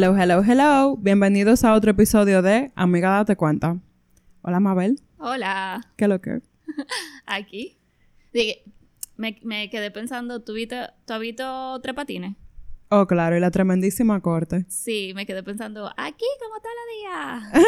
Hello, 0.00 0.16
hello, 0.16 0.44
hello. 0.44 0.96
Bienvenidos 0.96 1.64
a 1.64 1.74
otro 1.74 1.90
episodio 1.90 2.40
de 2.40 2.70
Amiga 2.76 3.10
Date 3.16 3.34
Cuenta. 3.34 3.80
Hola, 4.42 4.60
Mabel. 4.60 5.00
Hola. 5.18 5.80
¿Qué 5.96 6.06
lo 6.06 6.20
que? 6.20 6.40
Aquí. 7.26 7.76
Dije, 8.32 8.62
me, 9.16 9.40
me 9.42 9.68
quedé 9.70 9.90
pensando, 9.90 10.40
¿tú, 10.40 10.52
viste, 10.52 10.76
¿tú 11.04 11.14
has 11.14 11.18
visto 11.18 11.80
Tres 11.80 11.96
Patines? 11.96 12.36
Oh, 12.90 13.08
claro, 13.08 13.36
y 13.36 13.40
la 13.40 13.50
tremendísima 13.50 14.20
corte. 14.20 14.66
Sí, 14.68 15.10
me 15.16 15.26
quedé 15.26 15.42
pensando, 15.42 15.92
aquí, 15.96 16.26
¿cómo 16.40 16.56
está 16.58 16.68
la 16.78 17.50
día? 17.50 17.64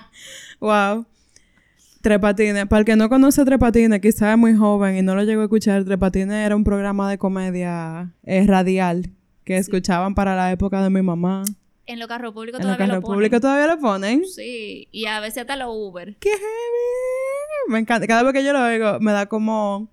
wow. 0.60 1.06
Trepatines. 2.02 2.66
Para 2.66 2.78
el 2.78 2.86
que 2.86 2.94
no 2.94 3.08
conoce 3.08 3.44
Trepatines, 3.44 4.00
quizás 4.00 4.30
es 4.30 4.38
muy 4.38 4.54
joven 4.54 4.96
y 4.96 5.02
no 5.02 5.16
lo 5.16 5.24
llegó 5.24 5.40
a 5.40 5.46
escuchar, 5.46 5.82
Trepatines 5.82 6.46
era 6.46 6.54
un 6.54 6.62
programa 6.62 7.10
de 7.10 7.18
comedia 7.18 8.14
eh, 8.22 8.46
radial 8.46 9.10
que 9.46 9.56
escuchaban 9.56 10.14
para 10.14 10.34
la 10.36 10.50
época 10.52 10.82
de 10.82 10.90
mi 10.90 11.00
mamá. 11.00 11.44
En 11.86 12.00
los 12.00 12.08
carros 12.08 12.34
públicos 12.34 12.60
En 12.60 12.66
los 12.66 12.76
todavía 12.76 12.86
carros 12.88 13.02
lo 13.02 13.06
ponen. 13.06 13.16
públicos 13.16 13.40
todavía 13.40 13.66
lo 13.68 13.78
ponen. 13.80 14.24
Sí, 14.26 14.88
y 14.90 15.06
a 15.06 15.20
veces 15.20 15.42
hasta 15.42 15.54
los 15.56 15.68
Uber. 15.70 16.16
¡Qué 16.18 16.30
heavy! 16.30 17.68
Me 17.68 17.78
encanta. 17.78 18.08
Cada 18.08 18.24
vez 18.24 18.32
que 18.32 18.42
yo 18.44 18.52
lo 18.52 18.62
oigo, 18.64 18.98
me 19.00 19.12
da 19.12 19.26
como... 19.26 19.88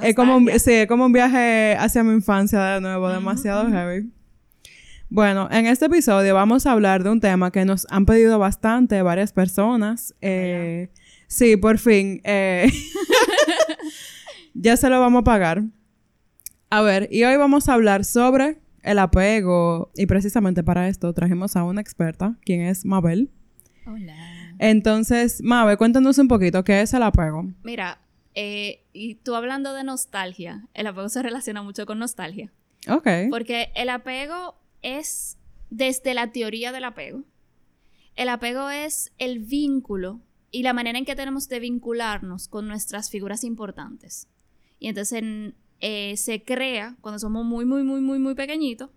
Es 0.00 0.14
como, 0.14 0.36
un, 0.36 0.48
sí, 0.60 0.72
es 0.72 0.86
como 0.86 1.06
un 1.06 1.12
viaje 1.12 1.76
hacia 1.78 2.04
mi 2.04 2.14
infancia 2.14 2.60
de 2.62 2.80
nuevo, 2.80 3.08
demasiado 3.10 3.68
heavy. 3.68 4.08
Bueno, 5.08 5.48
en 5.50 5.66
este 5.66 5.86
episodio 5.86 6.32
vamos 6.36 6.64
a 6.64 6.70
hablar 6.72 7.02
de 7.02 7.10
un 7.10 7.18
tema 7.20 7.50
que 7.50 7.64
nos 7.64 7.88
han 7.90 8.06
pedido 8.06 8.38
bastante 8.38 9.02
varias 9.02 9.32
personas. 9.32 10.14
Eh, 10.20 10.90
sí, 11.26 11.56
por 11.56 11.78
fin. 11.78 12.20
eh, 12.22 12.70
ya 14.54 14.76
se 14.76 14.88
lo 14.88 15.00
vamos 15.00 15.22
a 15.22 15.24
pagar. 15.24 15.64
A 16.70 16.82
ver, 16.82 17.08
y 17.10 17.24
hoy 17.24 17.36
vamos 17.36 17.68
a 17.68 17.74
hablar 17.74 18.04
sobre 18.04 18.58
el 18.82 18.98
apego. 18.98 19.90
Y 19.96 20.06
precisamente 20.06 20.62
para 20.62 20.88
esto 20.88 21.12
trajimos 21.12 21.56
a 21.56 21.64
una 21.64 21.80
experta, 21.80 22.36
quien 22.44 22.62
es 22.62 22.84
Mabel. 22.84 23.30
Hola. 23.86 24.16
Entonces, 24.58 25.42
Mabel, 25.42 25.76
cuéntanos 25.78 26.18
un 26.18 26.28
poquito, 26.28 26.62
¿qué 26.64 26.80
es 26.82 26.94
el 26.94 27.02
apego? 27.02 27.44
Mira, 27.64 28.00
eh, 28.34 28.84
y 28.92 29.16
tú 29.16 29.34
hablando 29.34 29.74
de 29.74 29.84
nostalgia, 29.84 30.68
el 30.74 30.86
apego 30.86 31.08
se 31.08 31.22
relaciona 31.22 31.62
mucho 31.62 31.86
con 31.86 31.98
nostalgia. 31.98 32.52
Ok. 32.88 33.08
Porque 33.30 33.72
el 33.74 33.88
apego 33.88 34.54
es 34.82 35.38
desde 35.70 36.14
la 36.14 36.30
teoría 36.32 36.72
del 36.72 36.84
apego. 36.84 37.24
El 38.16 38.28
apego 38.28 38.70
es 38.70 39.12
el 39.18 39.38
vínculo 39.40 40.20
y 40.50 40.62
la 40.62 40.72
manera 40.72 40.98
en 40.98 41.04
que 41.04 41.16
tenemos 41.16 41.48
de 41.48 41.58
vincularnos 41.60 42.48
con 42.48 42.68
nuestras 42.68 43.10
figuras 43.10 43.44
importantes. 43.44 44.28
Y 44.78 44.88
entonces 44.88 45.18
en- 45.18 45.54
eh, 45.80 46.16
se 46.16 46.42
crea 46.42 46.96
cuando 47.00 47.18
somos 47.18 47.44
muy, 47.44 47.64
muy, 47.64 47.82
muy, 47.84 48.00
muy, 48.00 48.18
muy 48.18 48.34
pequeñitos 48.34 48.90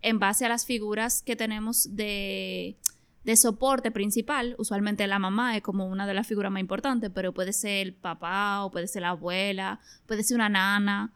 en 0.00 0.18
base 0.18 0.44
a 0.44 0.48
las 0.48 0.66
figuras 0.66 1.22
que 1.22 1.36
tenemos 1.36 1.94
de, 1.96 2.76
de 3.24 3.36
soporte 3.36 3.90
principal. 3.90 4.54
Usualmente 4.58 5.06
la 5.06 5.18
mamá 5.18 5.56
es 5.56 5.62
como 5.62 5.86
una 5.86 6.06
de 6.06 6.14
las 6.14 6.26
figuras 6.26 6.50
más 6.50 6.60
importantes, 6.60 7.10
pero 7.14 7.32
puede 7.32 7.52
ser 7.52 7.86
el 7.86 7.94
papá 7.94 8.64
o 8.64 8.70
puede 8.70 8.88
ser 8.88 9.02
la 9.02 9.10
abuela, 9.10 9.78
puede 10.06 10.22
ser 10.24 10.36
una 10.36 10.48
nana. 10.48 11.12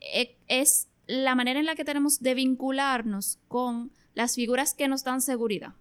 E- 0.00 0.36
Es 0.48 0.88
la 1.06 1.34
manera 1.34 1.58
en 1.60 1.66
la 1.66 1.74
que 1.74 1.84
tenemos 1.84 2.20
de 2.20 2.34
vincularnos 2.34 3.38
con 3.48 3.90
las 4.14 4.34
figuras 4.34 4.74
que 4.74 4.88
nos 4.88 5.04
dan 5.04 5.20
seguridad. 5.20 5.72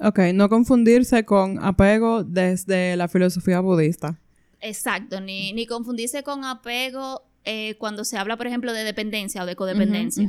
Ok, 0.00 0.18
no 0.34 0.48
confundirse 0.48 1.24
con 1.24 1.62
apego 1.64 2.22
desde 2.24 2.96
la 2.96 3.08
filosofía 3.08 3.60
budista. 3.60 4.18
Exacto, 4.60 5.20
ni, 5.20 5.52
ni 5.52 5.66
confundirse 5.66 6.22
con 6.24 6.44
apego 6.44 7.22
eh, 7.44 7.76
cuando 7.78 8.04
se 8.04 8.18
habla, 8.18 8.36
por 8.36 8.46
ejemplo, 8.46 8.72
de 8.72 8.84
dependencia 8.84 9.42
o 9.42 9.46
de 9.46 9.56
codependencia. 9.56 10.24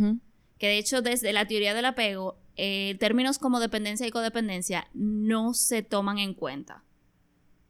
Que 0.57 0.67
de 0.67 0.77
hecho, 0.77 1.01
desde 1.01 1.31
la 1.33 1.45
teoría 1.47 1.73
del 1.73 1.85
apego, 1.85 2.37
eh, 2.57 2.95
términos 2.99 3.39
como 3.39 3.59
dependencia 3.59 4.05
y 4.07 4.11
codependencia 4.11 4.87
no 4.93 5.53
se 5.53 5.83
toman 5.83 6.17
en 6.19 6.33
cuenta. 6.33 6.83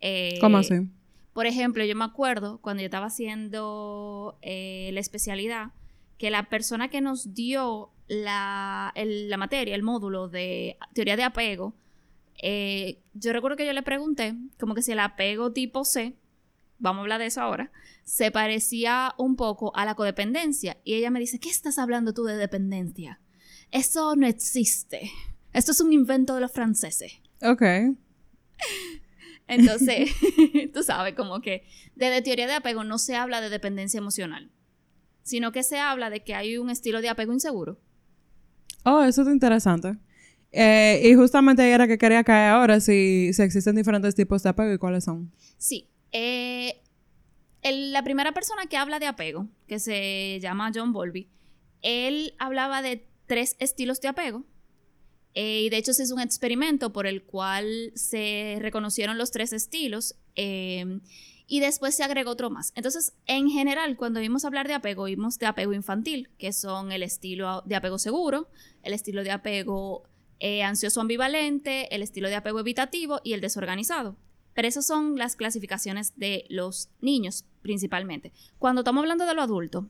Eh, 0.02 0.38
¿Cómo 0.42 0.58
así? 0.58 0.76
Por 1.34 1.46
ejemplo, 1.46 1.84
yo 1.86 1.96
me 1.96 2.04
acuerdo 2.06 2.58
cuando 2.62 2.82
yo 2.82 2.86
estaba 2.86 3.06
haciendo 3.08 4.38
la 4.42 5.00
especialidad, 5.00 5.72
que 6.18 6.32
la 6.32 6.50
persona 6.50 6.90
que 6.90 7.00
nos 7.02 7.34
dio 7.34 7.92
la, 8.08 8.92
el- 8.96 9.30
la 9.30 9.38
materia, 9.38 9.76
el 9.76 9.84
módulo 9.84 10.28
de 10.28 10.78
teoría 10.94 11.16
de 11.16 11.24
apego, 11.24 11.74
yo 13.14 13.34
recuerdo 13.34 13.58
que 13.58 13.66
yo 13.66 13.74
le 13.74 13.84
pregunté, 13.84 14.34
como 14.60 14.74
que 14.76 14.82
si 14.82 14.92
el 14.92 15.00
apego 15.00 15.52
tipo 15.52 15.86
C, 15.86 16.16
vamos 16.80 17.00
a 17.00 17.02
hablar 17.04 17.20
de 17.20 17.28
eso 17.28 17.42
ahora, 17.42 17.72
se 18.10 18.32
parecía 18.32 19.14
un 19.20 19.36
poco 19.36 19.72
a 19.76 19.86
la 19.86 19.94
codependencia. 19.94 20.78
Y 20.84 20.96
ella 20.96 21.12
me 21.12 21.20
dice, 21.20 21.40
¿qué 21.40 21.48
estás 21.48 21.78
hablando 21.78 22.12
tú 22.12 22.24
de 22.24 22.38
dependencia? 22.38 23.22
Eso 23.70 24.16
no 24.16 24.26
existe. 24.26 25.12
Esto 25.54 25.74
es 25.74 25.80
un 25.80 25.94
invento 25.94 26.34
de 26.34 26.42
los 26.42 26.52
franceses. 26.52 27.22
Ok. 27.44 27.62
Entonces, 29.48 30.10
tú 30.74 30.82
sabes, 30.82 31.14
como 31.14 31.40
que 31.42 31.68
desde 31.96 32.24
teoría 32.24 32.48
de 32.48 32.54
apego 32.54 32.84
no 32.84 32.98
se 32.98 33.16
habla 33.16 33.42
de 33.42 33.52
dependencia 33.52 34.00
emocional, 34.00 34.50
sino 35.22 35.52
que 35.52 35.62
se 35.62 35.78
habla 35.78 36.10
de 36.10 36.24
que 36.24 36.34
hay 36.34 36.58
un 36.58 36.72
estilo 36.72 37.02
de 37.02 37.10
apego 37.10 37.32
inseguro. 37.32 37.80
Oh, 38.86 39.04
eso 39.04 39.22
es 39.22 39.28
interesante. 39.28 39.98
Eh, 40.52 41.00
y 41.04 41.14
justamente 41.14 41.70
era 41.70 41.88
que 41.88 42.00
quería 42.00 42.24
caer 42.24 42.54
ahora, 42.54 42.80
si, 42.80 43.34
si 43.34 43.44
existen 43.44 43.76
diferentes 43.76 44.16
tipos 44.16 44.42
de 44.42 44.50
apego 44.50 44.74
y 44.74 44.80
cuáles 44.80 45.04
son. 45.04 45.32
Sí. 45.60 45.92
eh, 46.12 46.82
la 47.72 48.04
primera 48.04 48.32
persona 48.32 48.68
que 48.68 48.78
habla 48.78 49.00
de 49.00 49.08
apego, 49.08 49.48
que 49.68 49.80
se 49.80 50.40
llama 50.42 50.72
John 50.74 50.94
Bowlby, 50.94 51.28
él 51.82 52.34
hablaba 52.40 52.82
de 52.82 53.08
tres 53.28 53.56
estilos 53.60 54.02
de 54.02 54.10
apego. 54.10 54.44
eh, 55.36 55.62
y 55.62 55.70
de 55.70 55.78
hecho, 55.78 55.92
ese 55.92 56.04
es 56.04 56.12
un 56.12 56.20
experimento 56.20 56.92
por 56.92 57.06
el 57.08 57.24
cual 57.24 57.92
se 57.96 58.58
reconocieron 58.62 59.18
los 59.18 59.32
tres 59.32 59.54
estilos. 59.54 60.16
eh, 60.36 61.00
y 61.50 61.62
después 61.62 61.96
se 61.96 62.04
agregó 62.04 62.30
otro 62.30 62.52
más. 62.52 62.72
Entonces, 62.76 63.14
en 63.26 63.50
general, 63.50 63.98
cuando 63.98 64.20
vimos 64.20 64.46
hablar 64.46 64.68
de 64.68 64.76
apego, 64.76 65.06
vimos 65.06 65.40
de 65.40 65.48
apego 65.48 65.74
infantil, 65.74 66.30
que 66.38 66.54
son 66.54 66.92
el 66.92 67.02
estilo 67.02 67.64
de 67.66 67.76
apego 67.76 67.98
seguro, 67.98 68.50
el 68.84 68.94
estilo 68.94 69.24
de 69.24 69.32
apego 69.32 70.04
eh, 70.40 70.62
ansioso 70.62 71.02
ambivalente, 71.02 71.94
el 71.94 72.04
estilo 72.04 72.30
de 72.30 72.36
apego 72.36 72.60
evitativo 72.60 73.20
y 73.24 73.34
el 73.34 73.42
desorganizado. 73.42 74.16
Pero 74.54 74.68
esas 74.68 74.86
son 74.86 75.18
las 75.18 75.36
clasificaciones 75.36 76.14
de 76.18 76.46
los 76.50 76.90
niños 77.02 77.46
principalmente. 77.62 78.32
Cuando 78.58 78.82
estamos 78.82 79.02
hablando 79.02 79.26
de 79.26 79.34
lo 79.34 79.42
adulto, 79.42 79.90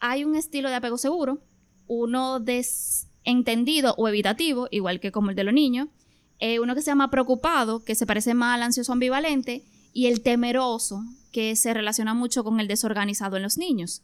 hay 0.00 0.24
un 0.24 0.36
estilo 0.36 0.68
de 0.68 0.76
apego 0.76 0.98
seguro, 0.98 1.40
uno 1.86 2.40
desentendido 2.40 3.94
o 3.96 4.08
evitativo, 4.08 4.68
igual 4.70 5.00
que 5.00 5.12
como 5.12 5.30
el 5.30 5.36
de 5.36 5.44
los 5.44 5.54
niños, 5.54 5.88
eh, 6.38 6.60
uno 6.60 6.74
que 6.74 6.82
se 6.82 6.90
llama 6.90 7.10
preocupado, 7.10 7.84
que 7.84 7.94
se 7.94 8.06
parece 8.06 8.34
más 8.34 8.56
al 8.56 8.62
ansioso 8.62 8.92
ambivalente, 8.92 9.64
y 9.92 10.06
el 10.06 10.22
temeroso, 10.22 11.02
que 11.32 11.56
se 11.56 11.72
relaciona 11.72 12.12
mucho 12.12 12.44
con 12.44 12.60
el 12.60 12.68
desorganizado 12.68 13.36
en 13.36 13.42
los 13.42 13.56
niños. 13.56 14.02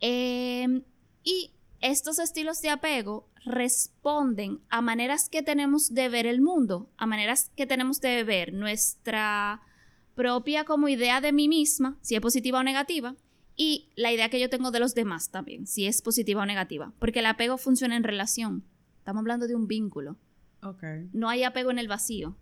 Eh, 0.00 0.82
y 1.22 1.52
estos 1.80 2.18
estilos 2.18 2.60
de 2.60 2.70
apego 2.70 3.28
responden 3.44 4.60
a 4.68 4.82
maneras 4.82 5.28
que 5.28 5.42
tenemos 5.42 5.94
de 5.94 6.08
ver 6.08 6.26
el 6.26 6.40
mundo, 6.40 6.90
a 6.96 7.06
maneras 7.06 7.50
que 7.56 7.66
tenemos 7.66 8.00
de 8.00 8.24
ver 8.24 8.52
nuestra 8.52 9.62
propia 10.16 10.64
como 10.64 10.88
idea 10.88 11.20
de 11.20 11.30
mí 11.32 11.46
misma, 11.46 11.96
si 12.00 12.16
es 12.16 12.20
positiva 12.20 12.58
o 12.58 12.62
negativa, 12.64 13.14
y 13.54 13.90
la 13.94 14.10
idea 14.12 14.28
que 14.28 14.40
yo 14.40 14.50
tengo 14.50 14.70
de 14.72 14.80
los 14.80 14.94
demás 14.94 15.30
también, 15.30 15.66
si 15.66 15.86
es 15.86 16.02
positiva 16.02 16.42
o 16.42 16.46
negativa, 16.46 16.92
porque 16.98 17.20
el 17.20 17.26
apego 17.26 17.56
funciona 17.58 17.96
en 17.96 18.02
relación. 18.02 18.64
Estamos 18.98 19.20
hablando 19.20 19.46
de 19.46 19.54
un 19.54 19.68
vínculo. 19.68 20.16
Ok. 20.62 20.82
No 21.12 21.28
hay 21.28 21.44
apego 21.44 21.70
en 21.70 21.78
el 21.78 21.86
vacío. 21.86 22.36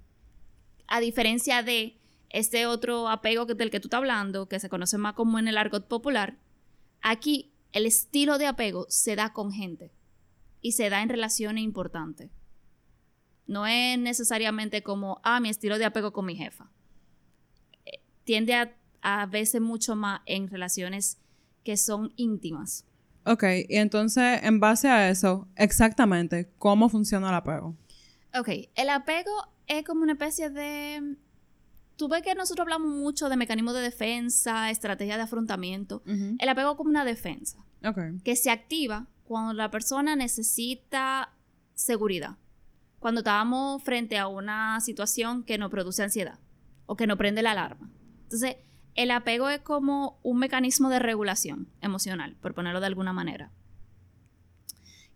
A 0.86 1.00
diferencia 1.00 1.62
de 1.62 2.00
este 2.30 2.66
otro 2.66 3.08
apego 3.08 3.46
que- 3.46 3.54
del 3.54 3.70
que 3.70 3.80
tú 3.80 3.88
estás 3.88 3.98
hablando, 3.98 4.48
que 4.48 4.58
se 4.60 4.68
conoce 4.68 4.96
más 4.98 5.14
como 5.14 5.38
en 5.38 5.46
el 5.48 5.56
argot 5.58 5.86
popular, 5.88 6.38
aquí 7.02 7.52
el 7.72 7.86
estilo 7.86 8.38
de 8.38 8.46
apego 8.46 8.86
se 8.88 9.14
da 9.16 9.32
con 9.32 9.52
gente 9.52 9.92
y 10.60 10.72
se 10.72 10.90
da 10.90 11.02
en 11.02 11.08
relaciones 11.08 11.62
importantes. 11.64 12.30
No 13.46 13.66
es 13.66 13.98
necesariamente 13.98 14.82
como, 14.82 15.20
ah, 15.22 15.38
mi 15.40 15.48
estilo 15.50 15.76
de 15.78 15.84
apego 15.84 16.12
con 16.12 16.24
mi 16.24 16.34
jefa. 16.36 16.70
Tiende 18.24 18.54
a, 18.54 18.74
a 19.02 19.26
veces 19.26 19.60
mucho 19.60 19.96
más 19.96 20.20
en 20.26 20.48
relaciones 20.48 21.18
que 21.62 21.76
son 21.76 22.12
íntimas. 22.16 22.84
Ok, 23.26 23.44
y 23.68 23.76
entonces, 23.76 24.40
en 24.42 24.60
base 24.60 24.88
a 24.88 25.08
eso, 25.08 25.48
exactamente, 25.56 26.50
¿cómo 26.58 26.88
funciona 26.90 27.30
el 27.30 27.34
apego? 27.34 27.74
Ok, 28.38 28.48
el 28.74 28.90
apego 28.90 29.30
es 29.66 29.84
como 29.84 30.02
una 30.02 30.12
especie 30.12 30.50
de... 30.50 31.16
Tú 31.96 32.08
ves 32.08 32.22
que 32.22 32.34
nosotros 32.34 32.64
hablamos 32.64 32.88
mucho 32.88 33.28
de 33.28 33.36
mecanismos 33.36 33.72
de 33.74 33.80
defensa, 33.80 34.70
estrategia 34.70 35.16
de 35.16 35.22
afrontamiento. 35.22 36.02
El 36.38 36.48
apego 36.48 36.72
es 36.72 36.76
como 36.76 36.90
una 36.90 37.04
defensa 37.04 37.64
que 38.24 38.34
se 38.34 38.50
activa 38.50 39.06
cuando 39.22 39.52
la 39.52 39.70
persona 39.70 40.16
necesita 40.16 41.32
seguridad. 41.74 42.36
Cuando 42.98 43.20
estamos 43.20 43.82
frente 43.84 44.18
a 44.18 44.26
una 44.26 44.80
situación 44.80 45.44
que 45.44 45.56
nos 45.56 45.70
produce 45.70 46.02
ansiedad 46.02 46.40
o 46.86 46.96
que 46.96 47.06
nos 47.06 47.16
prende 47.16 47.42
la 47.42 47.52
alarma. 47.52 47.90
Entonces, 48.34 48.56
el 48.96 49.12
apego 49.12 49.48
es 49.48 49.60
como 49.60 50.18
un 50.24 50.40
mecanismo 50.40 50.88
de 50.88 50.98
regulación 50.98 51.68
emocional, 51.80 52.34
por 52.40 52.52
ponerlo 52.52 52.80
de 52.80 52.86
alguna 52.86 53.12
manera. 53.12 53.52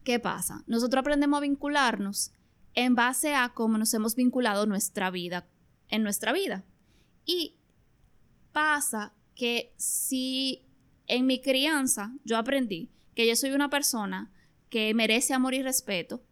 ¿Qué 0.04 0.20
pasa? 0.20 0.62
Nosotros 0.68 1.00
aprendemos 1.00 1.38
a 1.38 1.40
vincularnos 1.40 2.30
en 2.74 2.94
base 2.94 3.34
a 3.34 3.48
cómo 3.48 3.76
nos 3.76 3.92
hemos 3.92 4.14
vinculado 4.14 4.66
nuestra 4.66 5.10
vida, 5.10 5.48
en 5.88 6.04
nuestra 6.04 6.32
vida. 6.32 6.64
Y 7.24 7.56
pasa 8.52 9.14
que 9.34 9.74
si 9.76 10.64
en 11.08 11.26
mi 11.26 11.40
crianza 11.40 12.14
yo 12.24 12.36
aprendí 12.36 12.92
que 13.16 13.26
yo 13.26 13.34
soy 13.34 13.50
una 13.50 13.68
persona 13.68 14.30
que 14.70 14.94
merece 14.94 15.34
amor 15.34 15.54
y 15.54 15.62
respeto, 15.64 16.22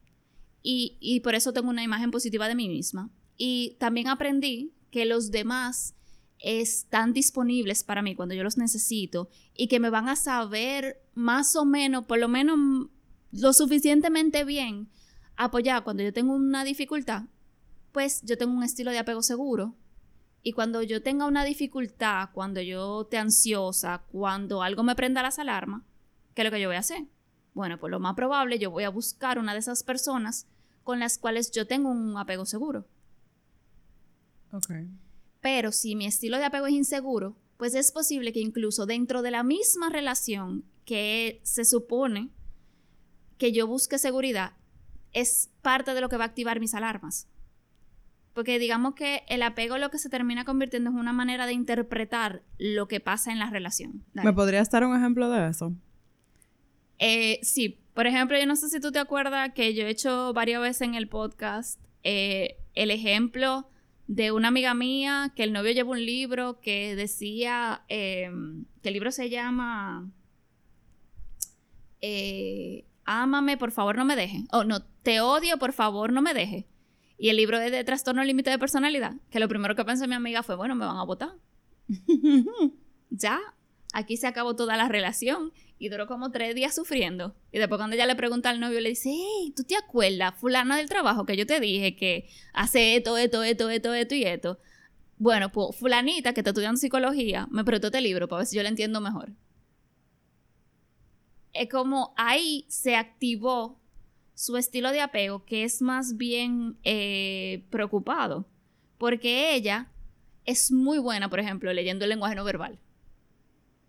y, 0.62 0.98
y 1.00 1.18
por 1.18 1.34
eso 1.34 1.52
tengo 1.52 1.68
una 1.68 1.82
imagen 1.82 2.12
positiva 2.12 2.46
de 2.46 2.54
mí 2.54 2.68
misma, 2.68 3.10
y 3.36 3.76
también 3.80 4.06
aprendí 4.06 4.72
que 4.92 5.04
los 5.04 5.32
demás 5.32 5.95
están 6.38 7.12
disponibles 7.12 7.84
para 7.84 8.02
mí 8.02 8.14
cuando 8.14 8.34
yo 8.34 8.42
los 8.42 8.58
necesito 8.58 9.28
y 9.54 9.68
que 9.68 9.80
me 9.80 9.90
van 9.90 10.08
a 10.08 10.16
saber 10.16 11.02
más 11.14 11.56
o 11.56 11.64
menos, 11.64 12.04
por 12.04 12.18
lo 12.18 12.28
menos 12.28 12.88
lo 13.32 13.52
suficientemente 13.52 14.44
bien 14.44 14.88
apoyar 15.36 15.84
cuando 15.84 16.02
yo 16.02 16.12
tengo 16.12 16.34
una 16.34 16.64
dificultad, 16.64 17.24
pues 17.92 18.22
yo 18.22 18.36
tengo 18.38 18.54
un 18.54 18.62
estilo 18.62 18.90
de 18.90 18.98
apego 18.98 19.22
seguro. 19.22 19.74
Y 20.42 20.52
cuando 20.52 20.82
yo 20.82 21.02
tenga 21.02 21.26
una 21.26 21.44
dificultad, 21.44 22.28
cuando 22.32 22.60
yo 22.60 23.02
esté 23.02 23.18
ansiosa, 23.18 24.04
cuando 24.12 24.62
algo 24.62 24.84
me 24.84 24.94
prenda 24.94 25.22
las 25.22 25.38
alarmas, 25.40 25.82
¿qué 26.34 26.42
es 26.42 26.44
lo 26.44 26.52
que 26.52 26.60
yo 26.60 26.68
voy 26.68 26.76
a 26.76 26.80
hacer? 26.80 27.04
Bueno, 27.52 27.78
pues 27.78 27.90
lo 27.90 27.98
más 27.98 28.14
probable 28.14 28.58
yo 28.58 28.70
voy 28.70 28.84
a 28.84 28.90
buscar 28.90 29.38
una 29.38 29.54
de 29.54 29.58
esas 29.58 29.82
personas 29.82 30.46
con 30.84 31.00
las 31.00 31.18
cuales 31.18 31.50
yo 31.50 31.66
tengo 31.66 31.90
un 31.90 32.16
apego 32.16 32.46
seguro. 32.46 32.86
Ok. 34.52 34.70
Pero 35.46 35.70
si 35.70 35.94
mi 35.94 36.06
estilo 36.06 36.38
de 36.38 36.44
apego 36.44 36.66
es 36.66 36.72
inseguro, 36.72 37.36
pues 37.56 37.76
es 37.76 37.92
posible 37.92 38.32
que 38.32 38.40
incluso 38.40 38.84
dentro 38.84 39.22
de 39.22 39.30
la 39.30 39.44
misma 39.44 39.90
relación 39.90 40.64
que 40.84 41.40
se 41.44 41.64
supone 41.64 42.30
que 43.38 43.52
yo 43.52 43.68
busque 43.68 43.98
seguridad, 43.98 44.54
es 45.12 45.52
parte 45.62 45.94
de 45.94 46.00
lo 46.00 46.08
que 46.08 46.16
va 46.16 46.24
a 46.24 46.26
activar 46.26 46.58
mis 46.58 46.74
alarmas. 46.74 47.28
Porque 48.32 48.58
digamos 48.58 48.96
que 48.96 49.22
el 49.28 49.40
apego 49.40 49.78
lo 49.78 49.92
que 49.92 49.98
se 49.98 50.08
termina 50.08 50.44
convirtiendo 50.44 50.90
es 50.90 50.96
una 50.96 51.12
manera 51.12 51.46
de 51.46 51.52
interpretar 51.52 52.42
lo 52.58 52.88
que 52.88 52.98
pasa 52.98 53.30
en 53.30 53.38
la 53.38 53.48
relación. 53.48 54.04
¿Me 54.14 54.32
podrías 54.32 54.68
dar 54.68 54.84
un 54.84 54.96
ejemplo 54.96 55.30
de 55.30 55.48
eso? 55.48 55.72
Eh, 56.98 57.38
sí, 57.44 57.78
por 57.94 58.08
ejemplo, 58.08 58.36
yo 58.36 58.46
no 58.46 58.56
sé 58.56 58.68
si 58.68 58.80
tú 58.80 58.90
te 58.90 58.98
acuerdas 58.98 59.52
que 59.54 59.74
yo 59.74 59.86
he 59.86 59.90
hecho 59.90 60.32
varias 60.32 60.60
veces 60.60 60.82
en 60.82 60.96
el 60.96 61.06
podcast 61.06 61.80
eh, 62.02 62.56
el 62.74 62.90
ejemplo 62.90 63.70
de 64.06 64.32
una 64.32 64.48
amiga 64.48 64.74
mía 64.74 65.32
que 65.34 65.42
el 65.42 65.52
novio 65.52 65.72
lleva 65.72 65.90
un 65.90 66.04
libro 66.04 66.60
que 66.60 66.94
decía 66.94 67.82
em, 67.88 68.64
que 68.82 68.88
el 68.88 68.94
libro 68.94 69.10
se 69.10 69.28
llama 69.30 70.10
eh, 72.00 72.84
Ámame, 73.04 73.56
por 73.56 73.70
favor, 73.70 73.96
no 73.96 74.04
me 74.04 74.16
deje. 74.16 74.44
O 74.50 74.64
no, 74.64 74.82
te 74.82 75.20
odio, 75.20 75.58
por 75.58 75.72
favor, 75.72 76.12
no 76.12 76.22
me 76.22 76.34
deje. 76.34 76.66
Y 77.18 77.30
el 77.30 77.36
libro 77.36 77.58
es 77.58 77.70
de 77.70 77.84
trastorno 77.84 78.22
límite 78.24 78.50
de 78.50 78.58
personalidad, 78.58 79.14
que 79.30 79.40
lo 79.40 79.48
primero 79.48 79.74
que 79.76 79.84
pensó 79.84 80.06
mi 80.06 80.14
amiga 80.14 80.42
fue, 80.42 80.56
bueno, 80.56 80.74
me 80.74 80.84
van 80.84 80.98
a 80.98 81.04
votar. 81.04 81.34
ya, 83.10 83.40
aquí 83.92 84.16
se 84.16 84.26
acabó 84.26 84.56
toda 84.56 84.76
la 84.76 84.88
relación 84.88 85.52
y 85.78 85.88
duró 85.88 86.06
como 86.06 86.30
tres 86.30 86.54
días 86.54 86.74
sufriendo. 86.74 87.34
Y 87.52 87.58
después 87.58 87.78
cuando 87.78 87.94
ella 87.94 88.06
le 88.06 88.16
pregunta 88.16 88.50
al 88.50 88.60
novio, 88.60 88.80
le 88.80 88.90
dice, 88.90 89.10
hey, 89.12 89.52
¿tú 89.56 89.64
te 89.64 89.76
acuerdas, 89.76 90.34
fulana 90.38 90.76
del 90.76 90.88
trabajo, 90.88 91.26
que 91.26 91.36
yo 91.36 91.46
te 91.46 91.60
dije 91.60 91.96
que 91.96 92.28
hace 92.52 92.96
esto, 92.96 93.16
esto, 93.16 93.42
esto, 93.42 93.70
esto, 93.70 93.94
esto 93.94 94.14
y 94.14 94.24
esto? 94.24 94.58
Bueno, 95.18 95.50
pues 95.50 95.76
fulanita 95.76 96.32
que 96.34 96.40
está 96.40 96.50
estudiando 96.50 96.78
psicología 96.78 97.46
me 97.50 97.64
prestó 97.64 97.88
este 97.88 98.00
libro 98.00 98.28
para 98.28 98.38
ver 98.38 98.46
si 98.46 98.56
yo 98.56 98.62
lo 98.62 98.68
entiendo 98.68 99.00
mejor. 99.00 99.32
Es 101.52 101.70
como 101.70 102.12
ahí 102.16 102.66
se 102.68 102.96
activó 102.96 103.80
su 104.34 104.58
estilo 104.58 104.92
de 104.92 105.00
apego, 105.00 105.46
que 105.46 105.64
es 105.64 105.80
más 105.80 106.18
bien 106.18 106.76
eh, 106.84 107.64
preocupado, 107.70 108.46
porque 108.98 109.54
ella 109.54 109.90
es 110.44 110.70
muy 110.70 110.98
buena, 110.98 111.30
por 111.30 111.40
ejemplo, 111.40 111.72
leyendo 111.72 112.04
el 112.04 112.10
lenguaje 112.10 112.34
no 112.34 112.44
verbal, 112.44 112.78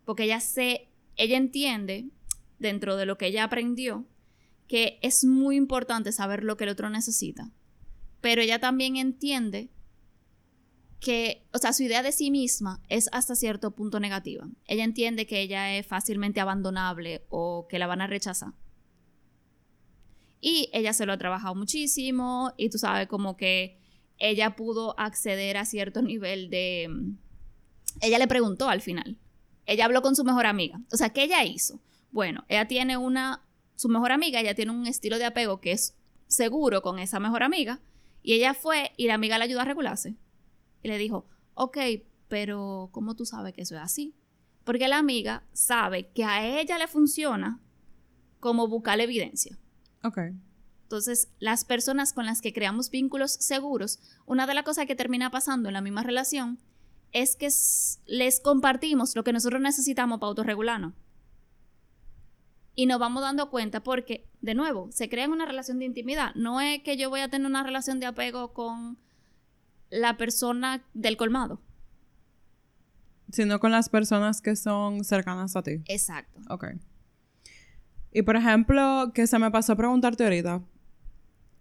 porque 0.06 0.24
ella 0.24 0.40
se, 0.40 0.87
ella 1.18 1.38
entiende 1.38 2.10
dentro 2.60 2.96
de 2.96 3.06
lo 3.06 3.18
que 3.18 3.28
ella 3.28 3.44
aprendió 3.44 4.06
que 4.68 5.00
es 5.02 5.24
muy 5.24 5.56
importante 5.56 6.12
saber 6.12 6.44
lo 6.44 6.58
que 6.58 6.66
el 6.66 6.72
otro 6.72 6.90
necesita, 6.90 7.52
pero 8.22 8.42
ella 8.42 8.60
también 8.60 8.98
entiende 8.98 9.70
que, 11.00 11.46
o 11.54 11.58
sea, 11.58 11.74
su 11.74 11.84
idea 11.84 12.04
de 12.04 12.12
sí 12.12 12.32
misma 12.32 12.82
es 12.90 13.08
hasta 13.12 13.36
cierto 13.36 13.72
punto 13.72 14.00
negativa. 14.00 14.48
Ella 14.66 14.84
entiende 14.84 15.28
que 15.28 15.42
ella 15.42 15.78
es 15.78 15.86
fácilmente 15.86 16.40
abandonable 16.40 17.24
o 17.30 17.68
que 17.70 17.80
la 17.80 17.88
van 17.88 18.02
a 18.02 18.08
rechazar. 18.08 18.54
Y 20.42 20.70
ella 20.74 20.94
se 20.94 21.06
lo 21.06 21.14
ha 21.14 21.18
trabajado 21.18 21.56
muchísimo 21.56 22.54
y 22.58 22.70
tú 22.70 22.78
sabes 22.78 23.08
como 23.08 23.38
que 23.38 23.80
ella 24.18 24.56
pudo 24.56 25.00
acceder 25.00 25.58
a 25.58 25.66
cierto 25.66 26.02
nivel 26.02 26.50
de... 26.50 26.90
Ella 28.02 28.20
le 28.20 28.28
preguntó 28.28 28.68
al 28.68 28.82
final. 28.82 29.18
Ella 29.68 29.86
habló 29.86 30.02
con 30.02 30.16
su 30.16 30.24
mejor 30.24 30.48
amiga. 30.48 30.82
O 30.92 30.98
sea, 30.98 31.10
¿qué 31.10 31.24
ella 31.24 31.44
hizo? 31.44 31.80
Bueno, 32.12 32.44
ella 32.48 32.68
tiene 32.68 32.98
una... 32.98 33.44
Su 33.76 33.90
mejor 33.90 34.12
amiga, 34.12 34.40
ella 34.40 34.56
tiene 34.56 34.72
un 34.72 34.88
estilo 34.88 35.20
de 35.20 35.26
apego 35.26 35.62
que 35.62 35.74
es 35.74 35.94
seguro 36.26 36.82
con 36.82 36.98
esa 36.98 37.20
mejor 37.20 37.44
amiga. 37.44 37.80
Y 38.24 38.34
ella 38.34 38.56
fue 38.56 38.94
y 38.98 39.06
la 39.06 39.14
amiga 39.14 39.38
le 39.38 39.44
ayudó 39.44 39.62
a 39.62 39.66
regularse. 39.66 40.16
Y 40.82 40.88
le 40.88 40.98
dijo, 40.98 41.28
ok, 41.54 41.78
pero 42.28 42.90
¿cómo 42.92 43.16
tú 43.16 43.26
sabes 43.26 43.54
que 43.54 43.62
eso 43.62 43.76
es 43.76 43.82
así? 43.82 44.16
Porque 44.64 44.88
la 44.88 44.98
amiga 44.98 45.44
sabe 45.54 46.10
que 46.10 46.24
a 46.24 46.46
ella 46.60 46.78
le 46.78 46.88
funciona 46.88 47.60
como 48.40 48.68
buscar 48.68 49.00
evidencia. 49.00 49.58
Ok. 50.04 50.20
Entonces, 50.84 51.30
las 51.40 51.66
personas 51.66 52.14
con 52.14 52.26
las 52.26 52.42
que 52.42 52.54
creamos 52.54 52.90
vínculos 52.90 53.34
seguros, 53.34 54.00
una 54.26 54.48
de 54.48 54.54
las 54.54 54.64
cosas 54.64 54.86
que 54.86 54.96
termina 54.96 55.30
pasando 55.30 55.70
en 55.70 55.74
la 55.74 55.82
misma 55.82 56.04
relación 56.04 56.60
es 57.12 57.36
que 57.36 57.50
les 58.06 58.40
compartimos 58.40 59.16
lo 59.16 59.24
que 59.24 59.34
nosotros 59.34 59.62
necesitamos 59.62 60.20
para 60.20 60.30
autorregularnos. 60.30 60.94
Y 62.76 62.86
nos 62.86 63.00
vamos 63.00 63.24
dando 63.24 63.50
cuenta 63.50 63.82
porque, 63.82 64.30
de 64.42 64.54
nuevo, 64.54 64.90
se 64.92 65.10
crea 65.10 65.28
una 65.28 65.46
relación 65.46 65.80
de 65.80 65.86
intimidad. 65.86 66.36
No 66.36 66.62
es 66.62 66.84
que 66.84 66.96
yo 66.96 67.10
voy 67.10 67.22
a 67.22 67.30
tener 67.30 67.48
una 67.48 67.64
relación 67.64 68.00
de 68.00 68.06
apego 68.06 68.54
con 68.54 69.00
la 69.90 70.18
persona 70.18 70.86
del 70.94 71.18
colmado. 71.18 71.60
Sino 73.32 73.60
con 73.60 73.72
las 73.72 73.90
personas 73.90 74.42
que 74.42 74.56
son 74.56 75.04
cercanas 75.04 75.56
a 75.56 75.64
ti. 75.64 75.82
Exacto. 75.88 76.40
Ok. 76.50 76.66
Y 78.12 78.22
por 78.22 78.36
ejemplo, 78.36 79.12
que 79.14 79.28
se 79.28 79.40
me 79.40 79.52
pasó 79.52 79.74
a 79.74 79.76
preguntarte 79.76 80.24
ahorita, 80.24 80.62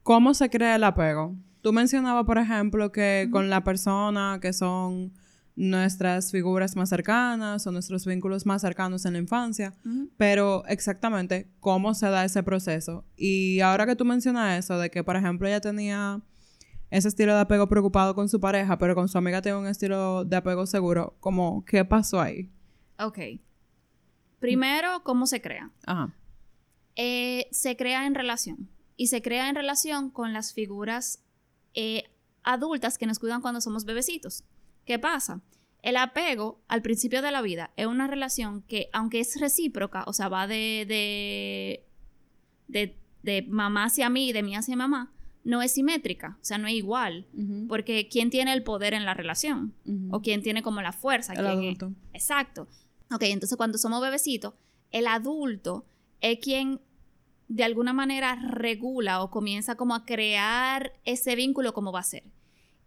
¿cómo 0.03 0.35
se 0.35 0.51
crea 0.51 0.77
el 0.77 0.85
apego? 0.85 1.35
Tú 1.63 1.73
mencionabas, 1.73 2.25
por 2.25 2.39
ejemplo, 2.39 2.93
que 2.93 3.29
con 3.33 3.51
la 3.51 3.65
persona 3.65 4.39
que 4.41 4.53
son 4.53 5.13
nuestras 5.57 6.31
figuras 6.31 6.77
más 6.77 6.91
cercanas 6.91 7.67
o 7.67 7.73
nuestros 7.73 8.05
vínculos 8.05 8.45
más 8.45 8.61
cercanos 8.61 9.07
en 9.07 9.15
la 9.15 9.19
infancia, 9.19 9.75
pero 10.19 10.65
exactamente 10.67 11.51
cómo 11.61 11.95
se 11.95 12.09
da 12.09 12.25
ese 12.25 12.43
proceso. 12.43 13.05
Y 13.17 13.61
ahora 13.61 13.87
que 13.87 13.97
tú 13.97 14.05
mencionas 14.05 14.59
eso, 14.59 14.79
de 14.79 14.91
que, 14.91 15.03
por 15.03 15.17
ejemplo, 15.17 15.49
ella 15.49 15.61
tenía 15.61 16.23
ese 16.91 17.09
estilo 17.09 17.35
de 17.35 17.41
apego 17.41 17.69
preocupado 17.69 18.15
con 18.15 18.29
su 18.29 18.39
pareja, 18.39 18.79
pero 18.79 18.95
con 18.95 19.09
su 19.09 19.17
amiga 19.17 19.41
tiene 19.41 19.59
un 19.59 19.67
estilo 19.67 20.25
de 20.25 20.37
apego 20.37 20.67
seguro, 20.67 21.17
como, 21.21 21.65
¿qué 21.65 21.85
pasó 21.85 22.21
ahí? 22.21 22.53
Ok. 22.99 23.19
Primero, 24.39 25.03
¿cómo 25.03 25.27
se 25.27 25.41
crea? 25.41 25.71
Ajá. 25.87 26.15
Eh, 26.97 27.49
se 27.51 27.77
crea 27.77 28.07
en 28.07 28.15
relación. 28.15 28.69
Y 28.97 29.09
se 29.09 29.23
crea 29.23 29.49
en 29.49 29.55
relación 29.55 30.11
con 30.11 30.33
las 30.33 30.53
figuras 30.53 31.23
eh, 31.75 32.05
adultas 32.43 32.99
que 32.99 33.07
nos 33.07 33.19
cuidan 33.19 33.41
cuando 33.41 33.61
somos 33.61 33.85
bebecitos. 33.85 34.45
¿Qué 34.87 34.99
pasa? 34.99 35.43
El 35.83 35.97
apego 35.97 36.63
al 36.69 36.81
principio 36.81 37.21
de 37.21 37.31
la 37.31 37.43
vida 37.43 37.73
es 37.77 37.87
una 37.87 38.07
relación 38.07 38.63
que, 38.63 38.89
aunque 38.93 39.21
es 39.21 39.39
recíproca, 39.39 40.05
o 40.07 40.13
sea, 40.13 40.29
va 40.29 40.47
de, 40.47 41.85
de, 42.69 42.97
de, 43.23 43.43
mamá 43.43 43.85
hacia 43.85 44.09
mí 44.09 44.29
y 44.29 44.33
de 44.33 44.43
mí 44.43 44.57
hacia 44.57 44.77
mamá, 44.77 45.13
no 45.45 45.63
es 45.63 45.73
simétrica, 45.73 46.39
o 46.41 46.45
sea, 46.45 46.59
no 46.59 46.67
es 46.67 46.75
igual, 46.75 47.27
porque 47.69 48.09
¿quién 48.09 48.31
tiene 48.31 48.53
el 48.53 48.65
poder 48.65 48.95
en 48.95 49.05
la 49.05 49.15
relación? 49.15 49.75
O 50.11 50.23
quién 50.23 50.43
tiene 50.43 50.63
como 50.63 50.83
la 50.83 50.93
fuerza. 50.93 51.35
El 51.35 51.47
adulto. 51.47 51.93
Exacto. 52.13 52.67
Ok, 53.13 53.23
entonces 53.23 53.57
cuando 53.57 53.79
somos 53.79 54.01
bebecitos, 54.01 54.55
el 54.91 55.07
adulto 55.07 55.87
es 56.21 56.39
quien 56.41 56.81
de 57.49 57.63
alguna 57.63 57.93
manera 57.93 58.35
regula 58.35 59.23
o 59.23 59.31
comienza 59.31 59.77
como 59.77 59.95
a 59.95 60.05
crear 60.05 60.95
ese 61.05 61.37
vínculo 61.37 61.75
como 61.75 61.93
va 61.93 62.01
a 62.01 62.05
ser. 62.05 62.25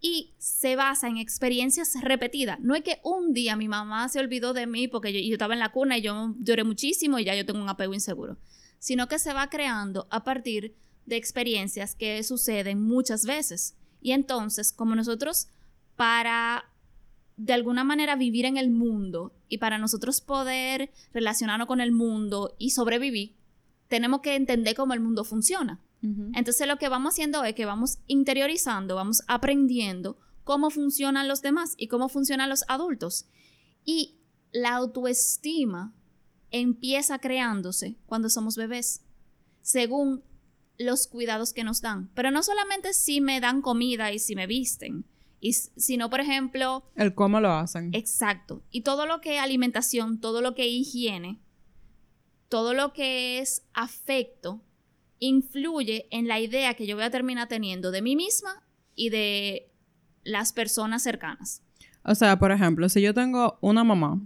Y 0.02 0.34
se 0.38 0.76
basa 0.76 1.08
en 1.08 1.18
experiencias 1.18 1.94
repetidas. 2.02 2.60
No 2.62 2.76
es 2.76 2.84
que 2.84 3.00
un 3.04 3.34
día 3.34 3.56
mi 3.56 3.68
mamá 3.68 4.08
se 4.08 4.20
olvidó 4.20 4.54
de 4.54 4.66
mí 4.66 4.88
porque 4.88 5.12
yo, 5.12 5.34
estaba 5.34 5.54
en 5.54 5.60
la 5.60 5.72
cuna 5.72 5.98
y 5.98 6.02
yo 6.02 6.34
lloré 6.40 6.64
muchísimo 6.64 7.20
y 7.20 7.26
ya 7.26 7.36
yo 7.36 7.46
tengo 7.46 7.62
un 7.62 7.70
apego 7.70 7.94
inseguro. 7.94 8.38
Sino 8.80 9.08
que 9.08 9.20
se 9.20 9.34
va 9.34 9.50
creando 9.50 10.08
a 10.10 10.24
partir 10.24 10.76
de 11.06 11.18
experiencias 11.18 11.96
que 11.96 12.24
suceden 12.24 12.82
muchas 12.82 13.26
veces. 13.26 13.76
Y 14.02 14.12
entonces, 14.14 14.72
como 14.72 14.96
nosotros, 14.96 15.50
para 15.98 16.64
de 17.36 17.54
alguna 17.54 17.84
manera 17.84 18.16
vivir 18.16 18.46
en 18.46 18.58
el 18.58 18.70
mundo 18.70 19.34
y 19.48 19.60
para 19.60 19.78
nosotros 19.78 20.22
poder 20.22 20.92
relacionarnos 21.14 21.68
con 21.68 21.82
el 21.82 21.92
mundo 21.92 22.56
y 22.58 22.72
sobrevivir, 22.72 23.36
tenemos 23.88 24.22
que 24.22 24.36
entender 24.36 24.76
cómo 24.76 24.94
el 24.94 25.00
mundo 25.00 25.24
funciona. 25.24 25.80
Entonces 26.02 26.66
lo 26.66 26.78
que 26.78 26.88
vamos 26.88 27.14
haciendo 27.14 27.44
es 27.44 27.54
que 27.56 27.66
vamos 27.66 28.00
interiorizando, 28.08 28.96
vamos 28.96 29.22
aprendiendo 29.28 30.18
cómo 30.46 30.70
funcionan 30.70 31.28
los 31.28 31.42
demás 31.42 31.74
y 31.78 31.88
cómo 31.88 32.08
funcionan 32.08 32.50
los 32.50 32.64
adultos. 32.70 33.28
Y 33.84 34.20
la 34.52 34.76
autoestima 34.76 35.94
empieza 36.52 37.20
creándose 37.20 37.98
cuando 38.06 38.30
somos 38.30 38.56
bebés, 38.56 39.02
según 39.62 40.24
los 40.78 41.08
cuidados 41.08 41.54
que 41.54 41.64
nos 41.64 41.82
dan. 41.82 42.10
Pero 42.14 42.32
no 42.32 42.44
solamente 42.44 42.94
si 42.94 43.20
me 43.20 43.42
dan 43.42 43.62
comida 43.62 44.14
y 44.14 44.20
si 44.20 44.36
me 44.36 44.48
visten, 44.48 45.06
y, 45.42 45.54
sino, 45.54 46.10
por 46.10 46.20
ejemplo... 46.20 46.84
El 46.96 47.14
cómo 47.14 47.40
lo 47.40 47.52
hacen. 47.52 47.92
Exacto. 47.94 48.64
Y 48.72 48.82
todo 48.82 49.06
lo 49.06 49.22
que 49.22 49.36
es 49.36 49.42
alimentación, 49.42 50.20
todo 50.20 50.42
lo 50.42 50.54
que 50.54 50.64
es 50.64 50.72
higiene, 50.72 51.40
todo 52.50 52.74
lo 52.74 52.94
que 52.94 53.40
es 53.40 53.64
afecto, 53.74 54.62
influye 55.20 56.08
en 56.12 56.28
la 56.28 56.40
idea 56.40 56.74
que 56.74 56.88
yo 56.88 56.96
voy 56.96 57.06
a 57.06 57.10
terminar 57.10 57.48
teniendo 57.48 57.92
de 57.92 58.02
mí 58.02 58.16
misma 58.16 58.64
y 58.96 59.10
de 59.10 59.72
las 60.24 60.54
personas 60.54 61.04
cercanas. 61.04 61.62
O 62.04 62.16
sea, 62.16 62.40
por 62.40 62.52
ejemplo, 62.52 62.90
si 62.90 63.02
yo 63.02 63.14
tengo 63.14 63.58
una 63.62 63.84
mamá 63.84 64.20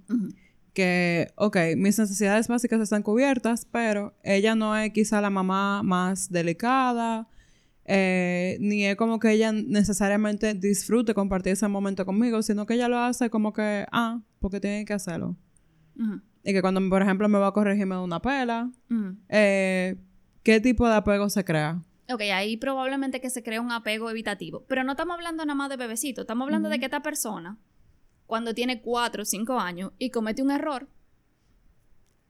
que, 0.73 1.31
ok, 1.35 1.57
mis 1.77 1.99
necesidades 1.99 2.47
básicas 2.47 2.79
están 2.81 3.03
cubiertas, 3.03 3.67
pero 3.71 4.13
ella 4.23 4.55
no 4.55 4.75
es 4.75 4.91
quizá 4.93 5.21
la 5.21 5.29
mamá 5.29 5.83
más 5.83 6.31
delicada, 6.31 7.27
eh, 7.85 8.57
ni 8.61 8.85
es 8.85 8.95
como 8.95 9.19
que 9.19 9.31
ella 9.31 9.51
necesariamente 9.51 10.53
disfrute 10.53 11.13
compartir 11.13 11.53
ese 11.53 11.67
momento 11.67 12.05
conmigo, 12.05 12.41
sino 12.41 12.65
que 12.65 12.75
ella 12.75 12.87
lo 12.87 12.99
hace 12.99 13.29
como 13.29 13.53
que, 13.53 13.85
ah, 13.91 14.21
porque 14.39 14.59
tiene 14.59 14.85
que 14.85 14.93
hacerlo. 14.93 15.35
Y 16.43 16.53
que 16.53 16.61
cuando, 16.61 16.81
por 16.89 17.01
ejemplo, 17.01 17.29
me 17.29 17.37
va 17.37 17.47
a 17.47 17.51
corregir 17.51 17.85
me 17.85 17.95
da 17.95 18.01
una 18.01 18.21
pela, 18.21 18.71
eh, 19.29 19.95
¿qué 20.43 20.59
tipo 20.59 20.87
de 20.87 20.95
apego 20.95 21.29
se 21.29 21.43
crea? 21.43 21.81
Ok, 22.11 22.21
ahí 22.33 22.57
probablemente 22.57 23.21
que 23.21 23.29
se 23.29 23.43
crea 23.43 23.61
un 23.61 23.71
apego 23.71 24.09
evitativo. 24.09 24.63
Pero 24.67 24.83
no 24.83 24.91
estamos 24.91 25.15
hablando 25.15 25.45
nada 25.45 25.55
más 25.55 25.69
de 25.69 25.77
bebecito, 25.77 26.21
estamos 26.21 26.45
hablando 26.45 26.69
de 26.69 26.79
que 26.79 26.85
esta 26.85 27.01
persona, 27.01 27.57
cuando 28.27 28.53
tiene 28.53 28.81
cuatro 28.81 29.23
o 29.23 29.25
cinco 29.25 29.59
años 29.59 29.91
y 29.97 30.09
comete 30.09 30.41
un 30.41 30.51
error, 30.51 30.87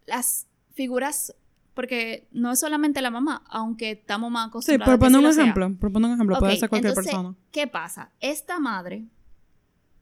las 0.06 0.48
figuras, 0.74 1.36
porque 1.74 2.28
no 2.32 2.52
es 2.52 2.60
solamente 2.60 3.02
la 3.02 3.10
mamá, 3.10 3.44
aunque 3.50 3.92
estamos 3.92 4.30
más 4.30 4.50
acostumbrados. 4.50 4.94
Sí, 4.94 4.98
propone 4.98 5.18
un 5.18 5.26
ejemplo, 5.26 5.76
propone 5.80 6.08
un 6.08 6.14
ejemplo, 6.14 6.38
puede 6.40 6.58
ser 6.58 6.70
cualquier 6.70 6.94
persona. 6.94 7.36
¿Qué 7.52 7.68
pasa? 7.68 8.12
Esta 8.20 8.60
madre, 8.60 9.06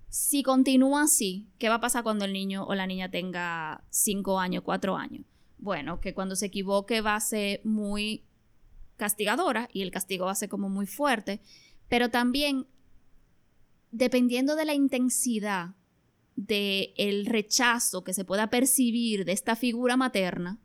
si 0.10 0.44
continúa 0.44 1.04
así, 1.04 1.48
¿qué 1.58 1.70
va 1.70 1.76
a 1.76 1.82
pasar 1.82 2.04
cuando 2.04 2.26
el 2.26 2.34
niño 2.34 2.66
o 2.66 2.76
la 2.76 2.88
niña 2.88 3.10
tenga 3.10 3.84
cinco 3.90 4.40
años, 4.40 4.64
cuatro 4.64 4.98
años? 4.98 5.24
Bueno, 5.62 6.02
que 6.02 6.14
cuando 6.14 6.36
se 6.36 6.48
equivoque 6.48 7.02
va 7.02 7.16
a 7.16 7.20
ser 7.20 7.62
muy 7.64 8.26
castigadora 8.98 9.70
y 9.72 9.84
el 9.84 9.92
castigo 9.92 10.26
va 10.26 10.32
a 10.32 10.36
ser 10.36 10.50
como 10.50 10.70
muy 10.70 10.88
fuerte, 10.88 11.40
pero 11.88 12.10
también 12.10 12.68
dependiendo 13.92 14.56
de 14.56 14.66
la 14.66 14.74
intensidad 14.74 15.76
del 16.36 16.94
el 16.98 17.26
rechazo 17.28 18.04
que 18.04 18.14
se 18.14 18.26
pueda 18.26 18.50
percibir 18.50 19.24
de 19.24 19.34
esta 19.34 19.56
figura 19.56 19.98
materna, 19.98 20.60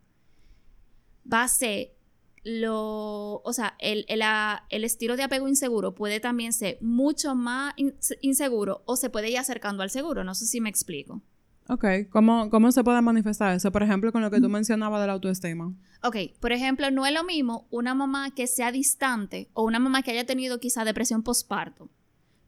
va 1.31 1.43
a 1.43 1.49
ser 1.49 1.95
lo, 2.43 3.43
o 3.43 3.53
sea, 3.53 3.77
el, 3.81 4.07
el, 4.09 4.85
estilo 4.85 5.17
de 5.17 5.25
apego 5.25 5.49
inseguro 5.49 5.95
puede 5.95 6.21
también 6.21 6.53
ser 6.53 6.79
mucho 6.81 7.35
más 7.35 7.75
inseguro 8.21 8.83
o 8.87 8.97
se 8.97 9.11
puede 9.11 9.31
ir 9.31 9.39
acercando 9.39 9.83
al 9.83 9.91
seguro, 9.91 10.25
no 10.25 10.35
sé 10.35 10.47
si 10.47 10.61
me 10.61 10.71
explico. 10.71 11.23
Ok, 11.69 11.85
¿Cómo, 12.11 12.49
¿cómo 12.51 12.71
se 12.71 12.85
puede 12.85 13.03
manifestar 13.03 13.55
eso? 13.55 13.73
Por 13.73 13.83
ejemplo, 13.83 14.13
con 14.13 14.23
lo 14.23 14.31
que 14.31 14.41
tú 14.41 14.49
mencionabas 14.49 15.01
de 15.01 15.07
la 15.09 15.15
autoestima. 15.15 15.75
Ok, 16.03 16.17
por 16.41 16.53
ejemplo, 16.53 16.91
no 16.91 17.07
es 17.07 17.13
lo 17.13 17.25
mismo 17.25 17.67
una 17.71 17.95
mamá 17.95 18.31
que 18.31 18.47
sea 18.47 18.71
distante 18.71 19.49
o 19.53 19.65
una 19.65 19.79
mamá 19.79 20.03
que 20.03 20.13
haya 20.13 20.27
tenido 20.27 20.61
quizá 20.61 20.85
depresión 20.85 21.23
postparto, 21.23 21.89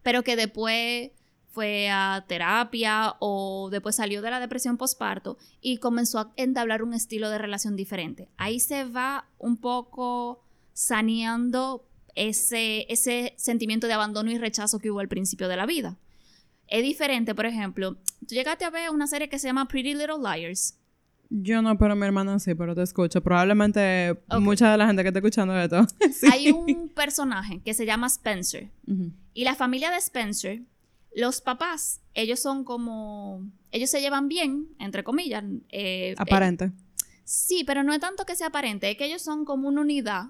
pero 0.02 0.22
que 0.22 0.36
después 0.36 1.10
fue 1.50 1.88
a 1.90 2.24
terapia 2.28 3.16
o 3.18 3.68
después 3.72 3.96
salió 3.96 4.22
de 4.22 4.30
la 4.30 4.38
depresión 4.38 4.76
postparto 4.76 5.38
y 5.60 5.78
comenzó 5.78 6.20
a 6.20 6.32
entablar 6.36 6.84
un 6.84 6.94
estilo 6.94 7.30
de 7.30 7.38
relación 7.38 7.74
diferente. 7.74 8.28
Ahí 8.36 8.60
se 8.60 8.84
va 8.84 9.28
un 9.38 9.56
poco 9.56 10.44
saneando 10.72 11.88
ese, 12.14 12.86
ese 12.92 13.34
sentimiento 13.36 13.88
de 13.88 13.94
abandono 13.94 14.30
y 14.30 14.38
rechazo 14.38 14.78
que 14.78 14.92
hubo 14.92 15.00
al 15.00 15.08
principio 15.08 15.48
de 15.48 15.56
la 15.56 15.66
vida. 15.66 15.96
Es 16.68 16.82
diferente, 16.82 17.34
por 17.34 17.46
ejemplo, 17.46 17.96
tú 18.20 18.34
llegaste 18.34 18.64
a 18.64 18.70
ver 18.70 18.90
una 18.90 19.06
serie 19.06 19.28
que 19.28 19.38
se 19.38 19.48
llama 19.48 19.66
Pretty 19.66 19.94
Little 19.94 20.18
Liars. 20.22 20.78
Yo 21.30 21.60
no, 21.60 21.76
pero 21.76 21.94
mi 21.94 22.06
hermana 22.06 22.38
sí, 22.38 22.54
pero 22.54 22.74
te 22.74 22.82
escucho. 22.82 23.22
Probablemente 23.22 24.18
mucha 24.40 24.70
de 24.70 24.78
la 24.78 24.86
gente 24.86 25.02
que 25.02 25.08
está 25.08 25.18
escuchando 25.18 25.58
esto. 25.58 25.86
Hay 26.32 26.50
un 26.50 26.88
personaje 26.88 27.60
que 27.62 27.74
se 27.74 27.84
llama 27.84 28.06
Spencer. 28.06 28.70
Y 29.34 29.44
la 29.44 29.54
familia 29.54 29.90
de 29.90 29.98
Spencer, 29.98 30.62
los 31.14 31.40
papás, 31.40 32.00
ellos 32.14 32.40
son 32.40 32.64
como. 32.64 33.46
Ellos 33.72 33.90
se 33.90 34.00
llevan 34.00 34.28
bien, 34.28 34.68
entre 34.78 35.04
comillas. 35.04 35.44
Eh, 35.68 36.14
aparente. 36.16 36.72
sí, 37.24 37.62
pero 37.66 37.82
no 37.82 37.92
es 37.92 38.00
tanto 38.00 38.24
que 38.24 38.34
sea 38.34 38.46
aparente, 38.46 38.90
es 38.90 38.96
que 38.96 39.04
ellos 39.04 39.20
son 39.20 39.44
como 39.44 39.68
una 39.68 39.82
unidad, 39.82 40.28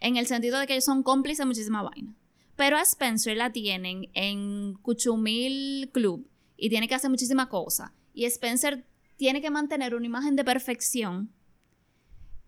en 0.00 0.16
el 0.16 0.26
sentido 0.26 0.58
de 0.58 0.66
que 0.66 0.72
ellos 0.72 0.84
son 0.84 1.04
cómplices 1.04 1.38
de 1.38 1.46
muchísima 1.46 1.82
vaina. 1.82 2.12
Pero 2.56 2.76
a 2.76 2.82
Spencer 2.82 3.36
la 3.36 3.50
tienen 3.50 4.10
en 4.14 4.74
Cuchumil 4.74 5.90
Club 5.92 6.28
y 6.56 6.68
tiene 6.68 6.88
que 6.88 6.94
hacer 6.94 7.10
muchísimas 7.10 7.48
cosas. 7.48 7.90
Y 8.14 8.24
Spencer 8.26 8.84
tiene 9.16 9.40
que 9.40 9.50
mantener 9.50 9.94
una 9.94 10.06
imagen 10.06 10.36
de 10.36 10.44
perfección 10.44 11.32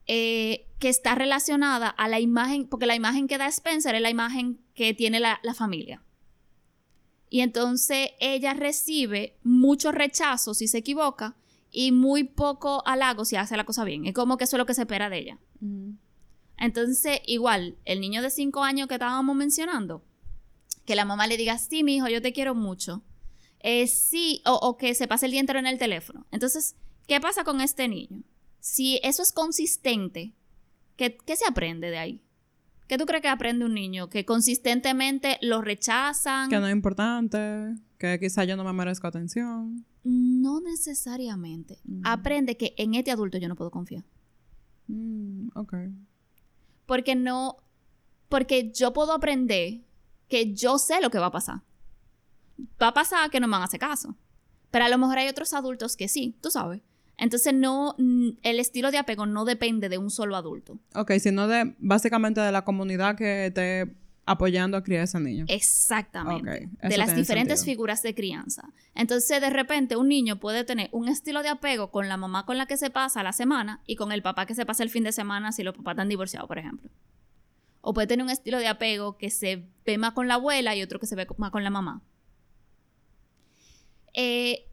eh, 0.07 0.67
que 0.79 0.89
está 0.91 1.15
relacionada 1.15 1.89
a 1.89 2.09
la 2.09 2.21
imagen, 2.21 2.67
porque 2.69 2.85
la 2.85 2.95
imagen 2.95 3.27
que 3.27 3.39
da 3.39 3.47
Spencer 3.47 3.95
es 3.95 4.03
la 4.03 4.11
imagen 4.11 4.61
que 4.75 4.93
tiene 4.93 5.19
la, 5.19 5.39
familia. 5.55 6.03
Y 7.31 7.41
entonces 7.41 8.11
ella 8.21 8.53
recibe 8.53 9.39
mucho 9.43 9.93
rechazo 9.93 10.53
si 10.53 10.69
se 10.69 10.79
equivoca 10.79 11.37
y 11.71 11.91
muy 11.91 12.25
poco 12.25 12.87
halago 12.87 13.25
si 13.25 13.37
hace 13.37 13.57
la 13.57 13.65
cosa 13.65 13.85
bien. 13.85 14.07
Es 14.07 14.15
como 14.15 14.37
que 14.37 14.45
eso 14.45 14.57
es 14.57 14.59
lo 14.59 14.67
que 14.67 14.75
se 14.75 14.83
espera 14.83 15.09
de 15.09 15.19
ella. 15.19 15.39
Entonces, 16.59 17.21
igual, 17.27 17.77
el 17.85 18.01
niño 18.01 18.23
de 18.23 18.31
5 18.31 18.63
años 18.63 18.89
que 18.89 18.95
estábamos 18.95 19.37
mencionando, 19.37 20.05
que 20.85 20.97
la 20.97 21.05
mamá 21.05 21.27
le 21.27 21.37
diga, 21.37 21.59
sí, 21.59 21.83
mi 21.83 21.97
hijo, 21.97 22.09
yo 22.09 22.23
te 22.23 22.33
quiero 22.33 22.55
mucho. 22.55 23.03
Eh, 23.61 23.87
sí, 23.87 24.43
o, 24.45 24.77
que 24.77 24.95
se 24.95 25.09
pase 25.09 25.27
el 25.27 25.33
día 25.33 25.41
entero 25.41 25.59
en 25.59 25.67
el 25.67 25.79
teléfono. 25.79 26.27
Entonces, 26.31 26.77
¿qué 27.07 27.21
pasa 27.21 27.45
con 27.45 27.61
este 27.61 27.89
niño? 27.89 28.23
Si 28.61 29.01
eso 29.03 29.23
es 29.23 29.33
consistente, 29.33 30.35
¿qué, 30.97 31.17
se 31.35 31.47
aprende 31.49 31.91
de 31.91 31.99
ahí? 31.99 32.21
¿Qué 32.87 32.99
tú 32.99 33.07
crees 33.07 33.23
que 33.23 33.29
aprende 33.29 33.65
un 33.65 33.73
niño? 33.73 34.11
Que 34.11 34.27
consistentemente 34.27 35.39
lo 35.41 35.63
rechazan. 35.63 36.51
Que 36.51 36.61
no 36.61 36.67
es 36.67 36.73
importante, 36.73 37.75
que 37.97 38.21
quizá 38.21 38.45
yo 38.45 38.57
no 38.57 38.65
me 38.65 38.75
merezco 38.75 39.07
atención. 39.07 39.87
No 40.03 40.61
necesariamente. 40.61 41.79
Mm. 41.85 42.03
Aprende 42.05 42.59
que 42.59 42.75
en 42.77 42.95
este 42.95 43.11
adulto 43.11 43.39
yo 43.39 43.49
no 43.49 43.57
puedo 43.57 43.71
confiar. 43.71 44.05
Mm, 44.89 45.49
ok. 45.55 45.75
Porque 46.87 47.15
no, 47.15 47.57
porque 48.29 48.71
yo 48.73 48.93
puedo 48.93 49.13
aprender 49.13 49.81
que 50.29 50.55
yo 50.55 50.79
sé 50.79 51.01
lo 51.01 51.11
que 51.11 51.19
va 51.19 51.27
a 51.27 51.33
pasar. 51.33 51.61
Va 52.83 52.89
a 52.89 52.95
pasar 52.95 53.31
que 53.31 53.41
no 53.41 53.47
me 53.47 53.53
van 53.53 53.63
a 53.63 53.67
hacer 53.67 53.81
caso. 53.81 54.17
Pero 54.71 54.85
a 54.85 54.89
lo 54.89 54.99
mejor 54.99 55.19
hay 55.19 55.29
otros 55.29 55.55
adultos 55.55 55.97
que 55.97 56.09
sí, 56.09 56.37
tú 56.41 56.51
sabes. 56.51 56.81
Entonces 57.17 57.55
no, 57.55 57.95
el 58.43 58.59
estilo 58.59 58.91
de 58.91 58.99
apego 58.99 59.27
no 59.27 59.45
depende 59.45 59.89
de 59.89 59.99
un 59.99 60.11
solo 60.11 60.37
adulto. 60.37 60.79
Ok, 60.95 61.13
sino 61.21 61.47
de 61.47 61.75
básicamente 61.79 62.41
de 62.41 62.51
la 62.51 62.65
comunidad 62.65 63.17
que 63.17 63.47
esté 63.47 63.95
apoyando 64.27 64.77
a 64.77 64.83
criar 64.83 65.03
a 65.03 65.05
ese 65.05 65.21
niño. 65.21 65.45
Exactamente. 65.49 66.71
de 66.83 66.97
las 66.97 67.15
diferentes 67.15 67.65
figuras 67.65 68.03
de 68.03 68.15
crianza. 68.15 68.71
Entonces, 68.95 69.41
de 69.41 69.51
repente, 69.51 69.97
un 69.97 70.09
niño 70.09 70.41
puede 70.41 70.65
tener 70.65 70.89
un 70.93 71.09
estilo 71.09 71.43
de 71.43 71.51
apego 71.51 71.91
con 71.91 72.09
la 72.09 72.17
mamá 72.17 72.47
con 72.47 72.57
la 72.57 72.67
que 72.67 72.77
se 72.77 72.91
pasa 72.91 73.23
la 73.23 73.33
semana 73.33 73.83
y 73.87 73.97
con 73.97 74.13
el 74.13 74.23
papá 74.23 74.47
que 74.47 74.55
se 74.55 74.65
pasa 74.65 74.83
el 74.83 74.91
fin 74.91 75.05
de 75.05 75.13
semana 75.13 75.53
si 75.53 75.63
los 75.63 75.77
papás 75.77 75.93
están 75.93 76.09
divorciados, 76.09 76.49
por 76.49 76.59
ejemplo. 76.59 76.91
O 77.81 77.93
puede 77.93 78.07
tener 78.07 78.25
un 78.25 78.31
estilo 78.31 78.59
de 78.59 78.67
apego 78.67 79.19
que 79.19 79.31
se 79.31 79.69
ve 79.85 79.99
más 79.99 80.13
con 80.13 80.27
la 80.27 80.35
abuela 80.35 80.75
y 80.75 80.83
otro 80.83 80.99
que 80.99 81.07
se 81.07 81.17
ve 81.17 81.27
más 81.37 81.51
con 81.51 81.63
la 81.63 81.71
mamá. 81.71 82.03
Eh, 84.15 84.67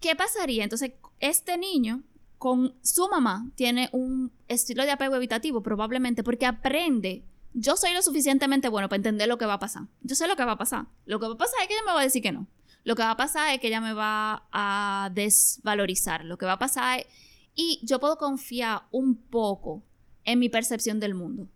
¿Qué 0.00 0.16
pasaría? 0.16 0.64
Entonces, 0.64 0.92
este 1.20 1.56
niño 1.56 2.02
con 2.38 2.74
su 2.82 3.08
mamá 3.08 3.50
tiene 3.54 3.88
un 3.92 4.32
estilo 4.48 4.84
de 4.84 4.90
apego 4.90 5.14
evitativo, 5.14 5.62
probablemente 5.62 6.24
porque 6.24 6.44
aprende 6.44 7.24
yo 7.54 7.76
soy 7.76 7.92
lo 7.92 8.02
suficientemente 8.02 8.68
bueno 8.68 8.88
para 8.88 8.96
entender 8.96 9.28
lo 9.28 9.38
que 9.38 9.46
va 9.46 9.54
a 9.54 9.58
pasar. 9.58 9.84
Yo 10.02 10.16
sé 10.16 10.26
lo 10.26 10.36
que 10.36 10.44
va 10.44 10.52
a 10.52 10.58
pasar. 10.58 10.86
Lo 11.06 11.20
que 11.20 11.26
va 11.26 11.34
a 11.34 11.38
pasar 11.38 11.60
es 11.62 11.68
que 11.68 11.74
ella 11.74 11.84
me 11.86 11.92
va 11.92 12.00
a 12.00 12.04
decir 12.04 12.20
que 12.20 12.32
no. 12.32 12.48
Lo 12.82 12.96
que 12.96 13.02
va 13.02 13.12
a 13.12 13.16
pasar 13.16 13.54
es 13.54 13.60
que 13.60 13.68
ella 13.68 13.80
me 13.80 13.94
va 13.94 14.46
a 14.52 15.10
desvalorizar. 15.14 16.24
Lo 16.24 16.36
que 16.36 16.46
va 16.46 16.52
a 16.52 16.58
pasar 16.58 17.00
es... 17.00 17.06
Y 17.54 17.80
yo 17.84 18.00
puedo 18.00 18.18
confiar 18.18 18.82
un 18.90 19.16
poco 19.16 19.84
en 20.24 20.40
mi 20.40 20.48
percepción 20.48 20.98
del 20.98 21.14
mundo. 21.14 21.48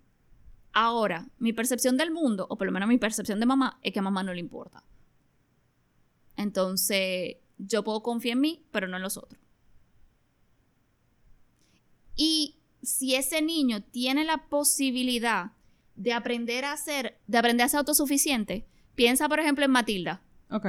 Ahora, 0.73 1.29
mi 1.39 1.53
percepción 1.53 1.97
del 1.97 2.13
mundo, 2.13 2.47
o 2.49 2.57
por 2.57 2.67
lo 2.67 2.73
menos 2.73 2.89
mi 2.89 2.99
percepción 2.99 3.41
de 3.41 3.47
mamá, 3.47 3.81
es 3.83 3.93
que 3.93 3.99
a 3.99 4.03
mamá 4.03 4.23
no 4.23 4.33
le 4.33 4.41
importa. 4.41 4.85
Entonces, 6.37 7.39
yo 7.59 7.83
puedo 7.83 8.05
confiar 8.05 8.37
en 8.37 8.41
mí, 8.41 8.67
pero 8.71 8.87
no 8.87 8.97
en 8.97 9.03
los 9.03 9.17
otros. 9.17 9.41
Y 12.15 12.61
si 12.83 13.17
ese 13.17 13.43
niño 13.43 13.83
tiene 13.83 14.25
la 14.25 14.49
posibilidad 14.49 15.53
de 15.99 16.13
aprender 16.13 16.65
a 16.65 16.77
ser, 16.77 17.19
de 17.27 17.39
aprender 17.39 17.67
a 17.67 17.69
ser 17.69 17.79
autosuficiente, 17.79 18.65
piensa 18.95 19.29
por 19.29 19.41
ejemplo 19.41 19.65
en 19.65 19.73
Matilda. 19.73 20.23
Ok. 20.51 20.67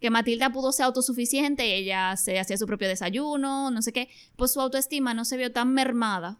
Que 0.00 0.10
Matilda 0.10 0.52
pudo 0.52 0.72
ser 0.72 0.86
autosuficiente, 0.86 1.76
ella 1.76 2.16
se 2.16 2.38
hacía 2.38 2.56
su 2.56 2.66
propio 2.66 2.88
desayuno, 2.88 3.70
no 3.70 3.82
sé 3.82 3.92
qué, 3.92 4.08
pues 4.36 4.52
su 4.52 4.60
autoestima 4.60 5.14
no 5.14 5.24
se 5.24 5.36
vio 5.36 5.50
tan 5.52 5.72
mermada 5.72 6.38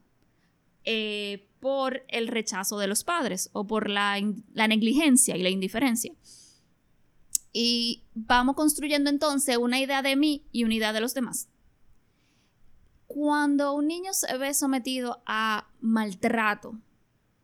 eh, 0.85 1.49
por 1.61 2.05
el 2.09 2.29
rechazo 2.29 2.79
de 2.79 2.87
los 2.87 3.05
padres 3.05 3.51
o 3.53 3.67
por 3.67 3.91
la, 3.91 4.21
la 4.53 4.69
negligencia 4.69 5.37
y 5.37 5.43
la 5.43 5.51
indiferencia. 5.51 6.15
Y 7.53 8.05
vamos 8.15 8.55
construyendo 8.55 9.11
entonces 9.11 9.57
una 9.57 9.81
idea 9.81 10.03
de 10.03 10.15
mí 10.15 10.47
y 10.53 10.65
una 10.65 10.75
idea 10.75 10.93
de 10.93 11.01
los 11.01 11.15
demás. 11.15 11.49
Cuando 13.07 13.75
un 13.75 13.89
niño 13.89 14.13
se 14.13 14.37
ve 14.39 14.55
sometido 14.55 15.23
a 15.27 15.69
maltrato, 15.81 16.79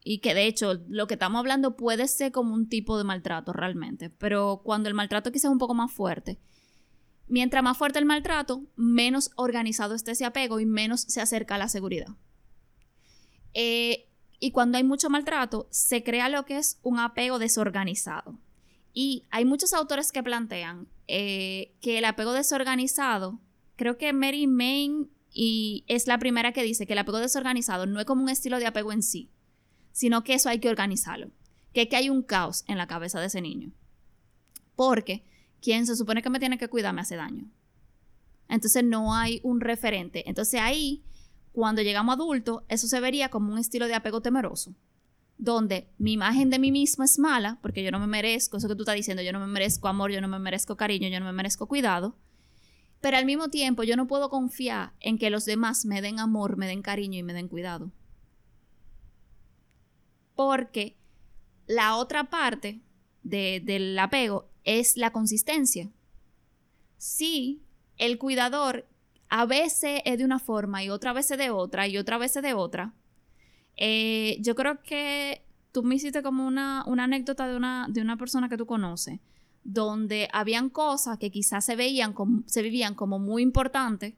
y 0.03 0.19
que 0.19 0.35
de 0.35 0.47
hecho 0.47 0.81
lo 0.89 1.07
que 1.07 1.15
estamos 1.15 1.39
hablando 1.39 1.77
puede 1.77 2.09
ser 2.09 2.33
como 2.33 2.55
un 2.55 2.69
tipo 2.69 2.97
de 2.99 3.05
maltrato 3.05 3.53
realmente, 3.53 4.11
pero 4.11 4.63
cuando 4.65 4.89
el 4.89 4.95
maltrato 4.95 5.33
quizás 5.33 5.47
es 5.47 5.53
un 5.53 5.59
poco 5.59 5.75
más 5.75 5.93
fuerte, 5.93 6.39
mientras 7.29 7.63
más 7.63 7.77
fuerte 7.77 7.99
el 7.99 8.07
maltrato, 8.07 8.65
menos 8.77 9.31
organizado 9.37 9.95
está 9.95 10.13
ese 10.13 10.25
apego 10.25 10.61
y 10.61 10.67
menos 10.67 11.03
se 11.03 11.21
acerca 11.21 11.55
a 11.57 11.59
la 11.59 11.69
seguridad. 11.69 12.17
Eh, 13.55 14.09
y 14.39 14.53
cuando 14.53 14.79
hay 14.79 14.85
mucho 14.85 15.11
maltrato, 15.11 15.69
se 15.71 16.03
crea 16.03 16.29
lo 16.29 16.45
que 16.47 16.57
es 16.57 16.79
un 16.83 16.99
apego 16.99 17.39
desorganizado. 17.39 18.39
Y 18.93 19.27
hay 19.31 19.45
muchos 19.45 19.73
autores 19.73 20.13
que 20.13 20.23
plantean 20.23 20.89
eh, 21.07 21.77
que 21.81 21.99
el 21.99 22.05
apego 22.07 22.33
desorganizado, 22.33 23.39
creo 23.77 23.99
que 23.99 24.13
Mary 24.13 24.47
Main 24.47 25.11
y 25.33 25.85
es 25.87 26.07
la 26.07 26.19
primera 26.19 26.53
que 26.53 26.65
dice 26.65 26.87
que 26.87 26.95
el 26.95 26.99
apego 26.99 27.19
desorganizado 27.19 27.87
no 27.87 28.01
es 28.01 28.07
como 28.07 28.23
un 28.23 28.29
estilo 28.29 28.59
de 28.59 28.67
apego 28.67 28.93
en 28.93 29.03
sí, 29.03 29.31
sino 29.93 30.25
que 30.25 30.35
eso 30.35 30.49
hay 30.49 30.59
que 30.59 30.69
organizarlo, 30.69 31.31
que, 31.73 31.89
hay 31.93 32.11
un 32.11 32.23
caos 32.23 32.65
en 32.67 32.79
la 32.79 32.87
cabeza 32.87 33.21
de 33.21 33.27
ese 33.27 33.41
niño. 33.41 33.73
Porque 34.77 35.25
quien 35.61 35.87
se 35.87 35.97
supone 35.97 36.23
que 36.23 36.31
me 36.31 36.39
tiene 36.39 36.59
que 36.59 36.69
cuidar 36.69 36.95
me 36.95 37.03
hace 37.03 37.17
daño. 37.17 37.51
Entonces 38.49 38.83
no 38.85 39.15
hay 39.15 39.41
un 39.43 39.61
referente. 39.61 40.29
Entonces 40.29 40.61
ahí, 40.61 41.05
cuando 41.53 41.83
llegamos 41.83 42.15
adultos, 42.15 42.63
eso 42.69 42.89
se 42.89 43.01
vería 43.01 43.29
como 43.29 43.53
un 43.53 43.59
estilo 43.59 43.87
de 43.87 43.95
apego 43.95 44.23
temeroso, 44.23 44.75
donde 45.39 45.89
mi 45.99 46.13
imagen 46.13 46.51
de 46.51 46.59
mí 46.59 46.73
mismo 46.73 47.05
es 47.05 47.19
mala, 47.19 47.59
porque 47.63 47.83
yo 47.83 47.91
no 47.91 48.01
me 48.01 48.07
merezco, 48.07 48.57
eso 48.57 48.69
que 48.69 48.75
tú 48.75 48.83
estás 48.83 48.97
diciendo, 48.97 49.23
yo 49.23 49.33
no 49.33 49.41
me 49.41 49.47
merezco 49.47 49.89
amor, 49.89 50.11
yo 50.11 50.21
no 50.21 50.29
me 50.29 50.39
merezco 50.39 50.77
cariño, 50.77 51.09
yo 51.09 51.21
no 51.21 51.27
me 51.27 51.33
merezco 51.33 51.69
cuidado, 51.69 52.17
pero 53.01 53.17
al 53.17 53.25
mismo 53.25 53.49
tiempo 53.49 53.83
yo 53.83 53.97
no 53.97 54.07
puedo 54.07 54.29
confiar 54.29 54.93
en 55.01 55.19
que 55.19 55.31
los 55.31 55.45
demás 55.45 55.85
me 55.85 56.03
den 56.03 56.19
amor, 56.19 56.57
me 56.57 56.67
den 56.67 56.83
cariño 56.83 57.19
y 57.19 57.23
me 57.23 57.33
den 57.33 57.49
cuidado. 57.49 57.93
Porque 60.41 60.97
la 61.67 61.97
otra 61.97 62.31
parte 62.31 62.81
del 63.23 63.99
apego 63.99 64.49
es 64.65 64.97
la 64.97 65.13
consistencia. 65.13 65.91
Sí, 66.97 67.61
el 67.99 68.17
cuidador 68.17 68.89
a 69.29 69.45
veces 69.45 70.01
es 70.07 70.17
de 70.17 70.25
una 70.25 70.39
forma 70.39 70.83
y 70.83 70.89
otra 70.89 71.13
vez 71.13 71.31
es 71.31 71.37
de 71.37 71.51
otra 71.51 71.89
y 71.89 71.99
otra 71.99 72.17
vez 72.17 72.35
es 72.37 72.43
de 72.43 72.55
otra. 72.55 72.95
Eh, 73.77 74.39
yo 74.41 74.55
creo 74.55 74.83
que 74.83 75.45
tú 75.73 75.83
me 75.83 75.97
hiciste 75.97 76.23
como 76.23 76.47
una, 76.47 76.85
anécdota 76.87 77.47
de 77.47 77.59
una, 77.59 77.87
de 77.91 78.17
persona 78.17 78.49
que 78.49 78.57
tú 78.57 78.65
conoces 78.65 79.21
donde 79.63 80.31
habían 80.33 80.71
cosas 80.71 81.19
que 81.19 81.31
quizás 81.31 81.67
se 81.67 81.77
veían 81.77 82.15
se 82.47 82.63
vivían 82.63 82.95
como 82.95 83.19
muy 83.19 83.43
importantes 83.43 84.15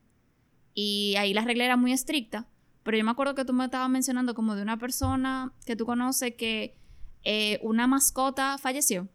y 0.73 1.17
ahí 1.19 1.35
la 1.35 1.45
regla 1.45 1.65
era 1.65 1.77
muy 1.77 1.91
estricta, 1.91 2.47
pero 2.83 2.97
yo 2.97 3.05
me 3.05 3.11
acuerdo 3.11 3.35
que 3.35 3.45
tú 3.45 3.53
me 3.53 3.65
estabas 3.65 3.89
mencionando 3.89 4.35
como 4.35 4.55
de 4.55 4.63
una 4.63 4.79
persona 4.79 5.53
que 5.65 5.77
tú 5.77 5.87
conoces 5.87 6.35
que 6.35 6.77
eh, 7.25 7.59
una 7.63 7.87
mascota 7.87 8.59
falleció, 8.59 9.09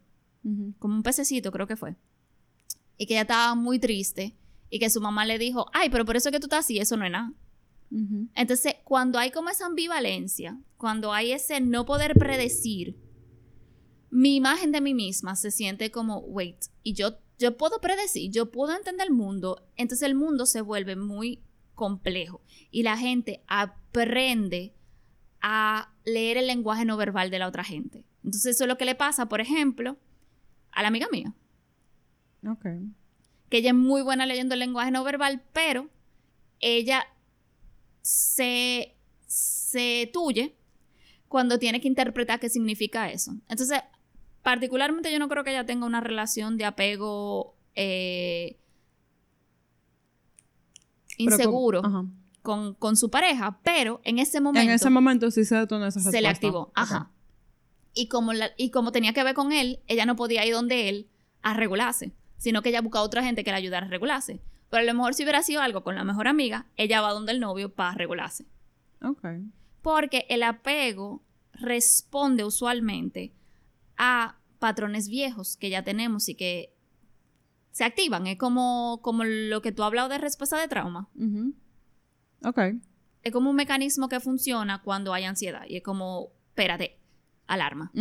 como 0.78 0.94
un 0.94 1.02
pececito 1.02 1.52
creo 1.52 1.66
que 1.66 1.76
fue, 1.76 1.96
y 2.96 3.06
que 3.06 3.14
ella 3.14 3.22
estaba 3.22 3.54
muy 3.54 3.78
triste 3.78 4.36
y 4.70 4.78
que 4.78 4.90
su 4.90 5.00
mamá 5.00 5.26
le 5.26 5.38
dijo, 5.38 5.66
ay, 5.72 5.90
pero 5.90 6.04
por 6.04 6.16
eso 6.16 6.30
que 6.30 6.40
tú 6.40 6.46
estás 6.46 6.64
así, 6.64 6.78
eso 6.78 6.96
no 6.96 7.04
es 7.04 7.12
nada. 7.12 7.32
Entonces, 8.34 8.74
cuando 8.84 9.18
hay 9.18 9.30
como 9.30 9.48
esa 9.48 9.64
ambivalencia, 9.64 10.58
cuando 10.76 11.12
hay 11.12 11.32
ese 11.32 11.60
no 11.60 11.86
poder 11.86 12.14
predecir, 12.14 12.98
mi 14.10 14.36
imagen 14.36 14.72
de 14.72 14.80
mí 14.80 14.94
misma 14.94 15.36
se 15.36 15.50
siente 15.50 15.90
como, 15.90 16.18
wait, 16.18 16.66
y 16.82 16.92
yo, 16.92 17.18
yo 17.38 17.56
puedo 17.56 17.80
predecir, 17.80 18.30
yo 18.30 18.50
puedo 18.50 18.76
entender 18.76 19.06
el 19.06 19.14
mundo, 19.14 19.66
entonces 19.76 20.06
el 20.06 20.14
mundo 20.14 20.44
se 20.44 20.60
vuelve 20.60 20.96
muy 20.96 21.42
complejo 21.78 22.42
y 22.70 22.82
la 22.82 22.98
gente 22.98 23.42
aprende 23.46 24.74
a 25.40 25.94
leer 26.04 26.36
el 26.36 26.48
lenguaje 26.48 26.84
no 26.84 26.96
verbal 26.98 27.30
de 27.30 27.38
la 27.38 27.46
otra 27.46 27.64
gente. 27.64 28.04
Entonces 28.24 28.56
eso 28.56 28.64
es 28.64 28.68
lo 28.68 28.76
que 28.76 28.84
le 28.84 28.96
pasa, 28.96 29.26
por 29.26 29.40
ejemplo, 29.40 29.96
a 30.72 30.82
la 30.82 30.88
amiga 30.88 31.06
mía. 31.10 31.32
Ok. 32.46 32.66
Que 33.48 33.58
ella 33.58 33.70
es 33.70 33.76
muy 33.76 34.02
buena 34.02 34.26
leyendo 34.26 34.54
el 34.54 34.60
lenguaje 34.60 34.90
no 34.90 35.04
verbal, 35.04 35.42
pero 35.52 35.88
ella 36.60 37.06
se, 38.02 38.96
se 39.26 40.10
tuye 40.12 40.56
cuando 41.28 41.58
tiene 41.58 41.80
que 41.80 41.88
interpretar 41.88 42.40
qué 42.40 42.48
significa 42.48 43.10
eso. 43.10 43.36
Entonces, 43.48 43.80
particularmente 44.42 45.12
yo 45.12 45.20
no 45.20 45.28
creo 45.28 45.44
que 45.44 45.50
ella 45.50 45.64
tenga 45.64 45.86
una 45.86 46.00
relación 46.00 46.58
de 46.58 46.64
apego 46.64 47.56
eh, 47.76 48.58
inseguro 51.18 51.82
con, 52.42 52.96
su 52.96 53.10
pareja, 53.10 53.60
pero 53.62 54.00
en 54.04 54.18
ese 54.18 54.40
momento... 54.40 54.64
En 54.66 54.74
ese 54.74 54.88
momento 54.88 55.30
sí 55.30 55.44
se 55.44 55.56
detonó 55.56 55.86
esa 55.86 55.98
respuesta. 55.98 56.16
Se 56.16 56.22
le 56.22 56.28
activó, 56.28 56.72
ajá. 56.74 57.10
Y 57.94 58.08
como, 58.08 58.32
y 58.56 58.70
como 58.70 58.92
tenía 58.92 59.12
que 59.12 59.24
ver 59.24 59.34
con 59.34 59.52
él, 59.52 59.80
ella 59.86 60.06
no 60.06 60.16
podía 60.16 60.46
ir 60.46 60.54
donde 60.54 60.88
él 60.88 61.08
a 61.42 61.54
regularse, 61.54 62.12
sino 62.38 62.62
que 62.62 62.70
ella 62.70 62.80
buscaba 62.80 63.02
a 63.02 63.06
otra 63.06 63.22
gente 63.22 63.44
que 63.44 63.50
le 63.50 63.56
ayudara 63.56 63.86
a 63.86 63.90
regularse. 63.90 64.40
Pero 64.70 64.82
a 64.82 64.86
lo 64.86 64.94
mejor 64.94 65.14
si 65.14 65.24
hubiera 65.24 65.42
sido 65.42 65.60
algo 65.60 65.82
con 65.82 65.94
la 65.94 66.04
mejor 66.04 66.28
amiga, 66.28 66.66
ella 66.76 67.00
va 67.00 67.12
donde 67.12 67.32
el 67.32 67.40
novio 67.40 67.74
para 67.74 67.94
regularse. 67.94 68.46
Ok. 69.02 69.24
Porque 69.82 70.26
el 70.28 70.42
apego 70.42 71.22
responde 71.52 72.44
usualmente 72.44 73.32
a 73.96 74.38
patrones 74.58 75.08
viejos 75.08 75.56
que 75.56 75.70
ya 75.70 75.82
tenemos 75.82 76.28
y 76.28 76.34
que 76.34 76.74
se 77.70 77.84
activan. 77.84 78.26
Es 78.26 78.38
como, 78.38 79.00
como 79.02 79.24
lo 79.24 79.62
que 79.62 79.72
tú 79.72 79.82
has 79.82 79.88
hablado 79.88 80.08
de 80.08 80.18
respuesta 80.18 80.58
de 80.58 80.68
trauma. 80.68 81.08
Ok. 82.44 82.58
Es 83.22 83.32
como 83.32 83.50
un 83.50 83.56
mecanismo 83.56 84.08
que 84.08 84.20
funciona 84.20 84.82
cuando 84.82 85.12
hay 85.12 85.24
ansiedad. 85.24 85.62
Y 85.68 85.76
es 85.76 85.82
como, 85.82 86.32
espérate, 86.50 86.98
alarma. 87.46 87.92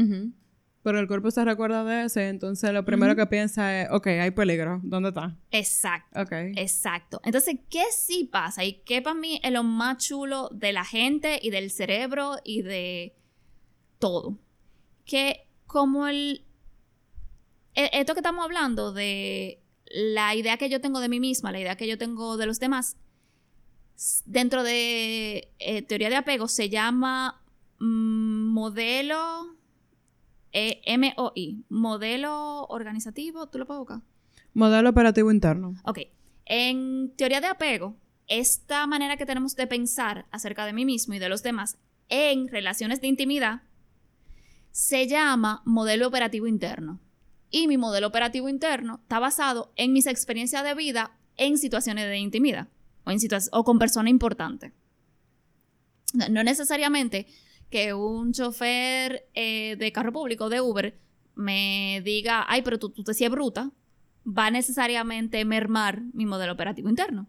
Pero 0.84 1.00
el 1.00 1.08
cuerpo 1.08 1.32
se 1.32 1.44
recuerda 1.44 1.84
de 1.84 2.06
ese, 2.06 2.30
entonces 2.30 2.72
lo 2.72 2.86
primero 2.86 3.14
que 3.16 3.26
piensa 3.26 3.82
es, 3.82 3.90
ok, 3.92 4.08
hay 4.08 4.32
peligro, 4.32 4.80
¿dónde 4.84 5.10
está? 5.10 5.38
Exacto. 5.52 6.22
Ok. 6.22 6.32
Exacto. 6.56 7.20
Entonces, 7.26 7.58
¿qué 7.70 7.84
sí 7.92 8.30
pasa? 8.32 8.64
Y 8.64 8.84
qué 8.86 9.02
para 9.02 9.16
mí 9.16 9.40
es 9.44 9.52
lo 9.52 9.64
más 9.64 9.98
chulo 9.98 10.50
de 10.54 10.72
la 10.72 10.86
gente 10.86 11.40
y 11.44 11.50
del 11.50 11.72
cerebro 11.72 12.38
y 12.46 12.62
de 12.62 13.18
todo. 14.00 14.40
Que 15.04 15.50
como 15.66 16.08
el, 16.08 16.47
esto 17.78 18.14
que 18.14 18.20
estamos 18.20 18.44
hablando 18.44 18.92
de 18.92 19.62
la 19.86 20.36
idea 20.36 20.58
que 20.58 20.70
yo 20.70 20.82
tengo 20.82 21.00
de 21.00 21.10
mí 21.10 21.20
misma, 21.20 21.52
la 21.52 21.60
idea 21.60 21.78
que 21.78 21.88
yo 21.88 21.98
tengo 21.98 22.38
de 22.38 22.46
los 22.46 22.60
demás, 22.60 22.98
dentro 24.26 24.64
de 24.64 25.52
eh, 25.60 25.82
teoría 25.84 26.10
de 26.10 26.16
apego 26.16 26.48
se 26.48 26.70
llama 26.70 27.42
mm, 27.80 28.54
modelo 28.54 29.56
eh, 30.52 30.82
MOI, 30.98 31.66
modelo 31.70 32.66
organizativo, 32.66 33.48
¿tú 33.48 33.60
lo 33.60 33.68
puedes 33.68 33.80
buscar? 33.80 34.02
Modelo 34.54 34.90
operativo 34.90 35.32
interno. 35.32 35.76
Ok, 35.84 36.00
en 36.46 37.14
teoría 37.16 37.42
de 37.42 37.48
apego, 37.48 37.96
esta 38.28 38.88
manera 38.88 39.18
que 39.18 39.26
tenemos 39.26 39.56
de 39.56 39.68
pensar 39.68 40.26
acerca 40.32 40.66
de 40.66 40.74
mí 40.74 40.84
mismo 40.86 41.14
y 41.14 41.20
de 41.20 41.30
los 41.30 41.44
demás 41.44 41.78
en 42.10 42.48
relaciones 42.48 43.02
de 43.02 43.08
intimidad 43.08 43.62
se 44.72 45.08
llama 45.08 45.62
modelo 45.66 46.08
operativo 46.08 46.48
interno 46.48 47.00
y 47.50 47.68
mi 47.68 47.78
modelo 47.78 48.08
operativo 48.08 48.50
interno 48.50 49.00
está 49.04 49.20
basado 49.20 49.72
en 49.76 49.94
mis 49.94 50.08
experiencias 50.08 50.64
de 50.64 50.76
vida 50.76 51.18
en 51.38 51.58
situaciones 51.58 52.06
de 52.08 52.18
intimidad 52.18 52.68
o, 53.04 53.12
en 53.12 53.20
o 53.52 53.64
con 53.64 53.80
personas 53.80 54.12
importantes. 54.12 54.72
No 56.30 56.44
necesariamente 56.44 57.28
que 57.70 57.94
un 57.94 58.34
chofer 58.34 59.28
eh, 59.34 59.76
de 59.78 59.92
carro 59.92 60.12
público, 60.12 60.50
de 60.50 60.62
Uber, 60.62 60.98
me 61.36 62.02
diga, 62.04 62.46
ay, 62.48 62.62
pero 62.62 62.80
tú, 62.80 62.90
tú 62.90 63.04
te 63.04 63.14
sientes 63.14 63.36
bruta, 63.36 63.72
va 64.26 64.50
necesariamente 64.50 65.44
mermar 65.46 66.02
mi 66.14 66.26
modelo 66.26 66.54
operativo 66.54 66.90
interno. 66.90 67.28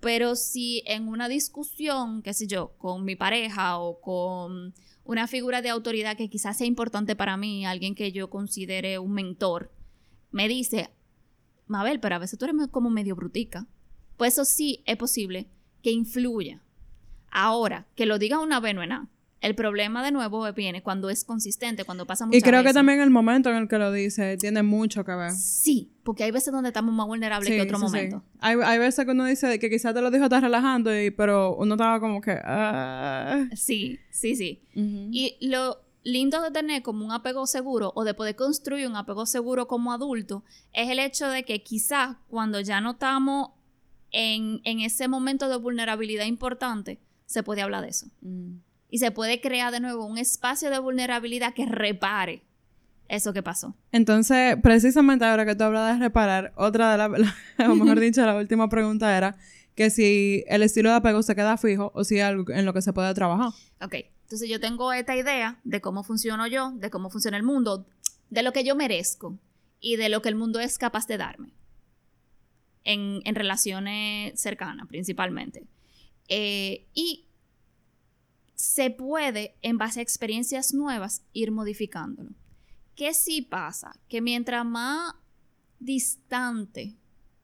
Pero 0.00 0.34
si 0.34 0.82
en 0.86 1.06
una 1.06 1.28
discusión, 1.28 2.22
qué 2.22 2.34
sé 2.34 2.46
yo, 2.46 2.72
con 2.78 3.04
mi 3.04 3.14
pareja 3.14 3.78
o 3.78 4.00
con 4.00 4.74
una 5.04 5.26
figura 5.26 5.62
de 5.62 5.68
autoridad 5.68 6.16
que 6.16 6.30
quizás 6.30 6.58
sea 6.58 6.66
importante 6.66 7.16
para 7.16 7.36
mí, 7.36 7.66
alguien 7.66 7.94
que 7.94 8.12
yo 8.12 8.30
considere 8.30 8.98
un 8.98 9.12
mentor, 9.12 9.72
me 10.30 10.48
dice, 10.48 10.90
Mabel, 11.66 12.00
pero 12.00 12.14
a 12.14 12.18
veces 12.18 12.38
tú 12.38 12.44
eres 12.44 12.68
como 12.70 12.90
medio 12.90 13.16
brutica. 13.16 13.66
Pues 14.16 14.34
eso 14.34 14.44
sí 14.44 14.82
es 14.86 14.96
posible 14.96 15.48
que 15.82 15.90
influya 15.90 16.62
Ahora, 17.32 17.86
que 17.96 18.04
lo 18.04 18.18
diga 18.18 18.38
una 18.38 18.60
vez 18.60 18.74
no 18.74 18.82
es 18.82 18.88
nada. 18.90 19.08
El 19.42 19.56
problema 19.56 20.04
de 20.04 20.12
nuevo 20.12 20.50
viene 20.52 20.82
cuando 20.82 21.10
es 21.10 21.24
consistente, 21.24 21.84
cuando 21.84 22.06
pasa 22.06 22.24
muchas 22.24 22.38
Y 22.38 22.42
creo 22.42 22.62
que 22.62 22.72
también 22.72 23.00
el 23.00 23.10
momento 23.10 23.50
en 23.50 23.56
el 23.56 23.68
que 23.68 23.76
lo 23.76 23.90
dice 23.90 24.36
tiene 24.36 24.62
mucho 24.62 25.04
que 25.04 25.12
ver. 25.14 25.32
Sí, 25.32 25.92
porque 26.04 26.22
hay 26.22 26.30
veces 26.30 26.52
donde 26.52 26.68
estamos 26.68 26.94
más 26.94 27.08
vulnerables 27.08 27.48
Sí, 27.48 27.56
que 27.56 27.62
otro 27.62 27.78
sí, 27.78 27.84
sí. 27.84 27.90
momento. 27.90 28.22
Hay, 28.38 28.56
hay 28.64 28.78
veces 28.78 29.04
que 29.04 29.10
uno 29.10 29.24
dice 29.24 29.58
que 29.58 29.68
quizás 29.68 29.94
te 29.94 30.00
lo 30.00 30.12
dijo 30.12 30.24
estás 30.24 30.42
relajando, 30.42 30.96
y, 30.96 31.10
pero 31.10 31.56
uno 31.56 31.74
estaba 31.74 31.98
como 31.98 32.20
que... 32.20 32.38
ah. 32.44 33.46
Sí, 33.56 33.98
sí, 34.10 34.36
sí. 34.36 34.62
Y 34.74 35.36
lo 35.40 35.78
lindo 36.04 36.40
de 36.40 36.50
tener 36.52 36.82
como 36.82 37.04
un 37.04 37.10
apego 37.10 37.46
seguro 37.46 37.92
o 37.96 38.04
de 38.04 38.14
poder 38.14 38.36
construir 38.36 38.86
un 38.86 38.96
apego 38.96 39.26
seguro 39.26 39.66
como 39.66 39.92
adulto 39.92 40.44
es 40.72 40.88
el 40.88 40.98
hecho 40.98 41.28
de 41.28 41.44
que 41.44 41.62
quizás 41.62 42.16
cuando 42.28 42.60
ya 42.60 42.80
no 42.80 42.92
estamos 42.92 43.50
en, 44.12 44.60
en 44.64 44.80
ese 44.80 45.08
momento 45.08 45.48
de 45.48 45.56
vulnerabilidad 45.56 46.26
importante, 46.26 47.00
se 47.26 47.42
puede 47.42 47.62
hablar 47.62 47.82
de 47.82 47.88
eso. 47.88 48.06
Mm. 48.20 48.58
Y 48.92 48.98
se 48.98 49.10
puede 49.10 49.40
crear 49.40 49.72
de 49.72 49.80
nuevo 49.80 50.04
un 50.04 50.18
espacio 50.18 50.68
de 50.68 50.78
vulnerabilidad 50.78 51.54
que 51.54 51.64
repare 51.64 52.42
eso 53.08 53.32
que 53.32 53.42
pasó. 53.42 53.74
Entonces, 53.90 54.58
precisamente 54.62 55.24
ahora 55.24 55.46
que 55.46 55.54
tú 55.54 55.64
hablas 55.64 55.94
de 55.94 56.04
reparar, 56.04 56.52
otra 56.56 56.92
de 56.92 56.98
las, 56.98 57.34
o 57.70 57.74
mejor 57.74 57.98
dicho, 58.00 58.20
la 58.20 58.36
última 58.36 58.68
pregunta 58.68 59.16
era 59.16 59.34
que 59.74 59.88
si 59.88 60.44
el 60.46 60.62
estilo 60.62 60.90
de 60.90 60.96
apego 60.96 61.22
se 61.22 61.34
queda 61.34 61.56
fijo 61.56 61.90
o 61.94 62.04
si 62.04 62.16
hay 62.16 62.20
algo 62.20 62.52
en 62.52 62.66
lo 62.66 62.74
que 62.74 62.82
se 62.82 62.92
puede 62.92 63.14
trabajar. 63.14 63.54
Ok, 63.80 63.94
entonces 64.24 64.50
yo 64.50 64.60
tengo 64.60 64.92
esta 64.92 65.16
idea 65.16 65.58
de 65.64 65.80
cómo 65.80 66.04
funciono 66.04 66.46
yo, 66.46 66.72
de 66.72 66.90
cómo 66.90 67.08
funciona 67.08 67.38
el 67.38 67.44
mundo, 67.44 67.86
de 68.28 68.42
lo 68.42 68.52
que 68.52 68.62
yo 68.62 68.76
merezco 68.76 69.38
y 69.80 69.96
de 69.96 70.10
lo 70.10 70.20
que 70.20 70.28
el 70.28 70.34
mundo 70.34 70.60
es 70.60 70.76
capaz 70.76 71.06
de 71.06 71.16
darme. 71.16 71.54
En, 72.84 73.22
en 73.24 73.34
relaciones 73.36 74.38
cercanas, 74.38 74.86
principalmente. 74.86 75.64
Eh, 76.28 76.88
y 76.92 77.24
se 78.62 78.90
puede, 78.90 79.56
en 79.60 79.76
base 79.76 79.98
a 79.98 80.04
experiencias 80.04 80.72
nuevas, 80.72 81.24
ir 81.32 81.50
modificándolo. 81.50 82.30
¿Qué 82.94 83.12
sí 83.12 83.42
pasa? 83.42 83.98
Que 84.08 84.20
mientras 84.20 84.64
más 84.64 85.16
distante 85.80 86.94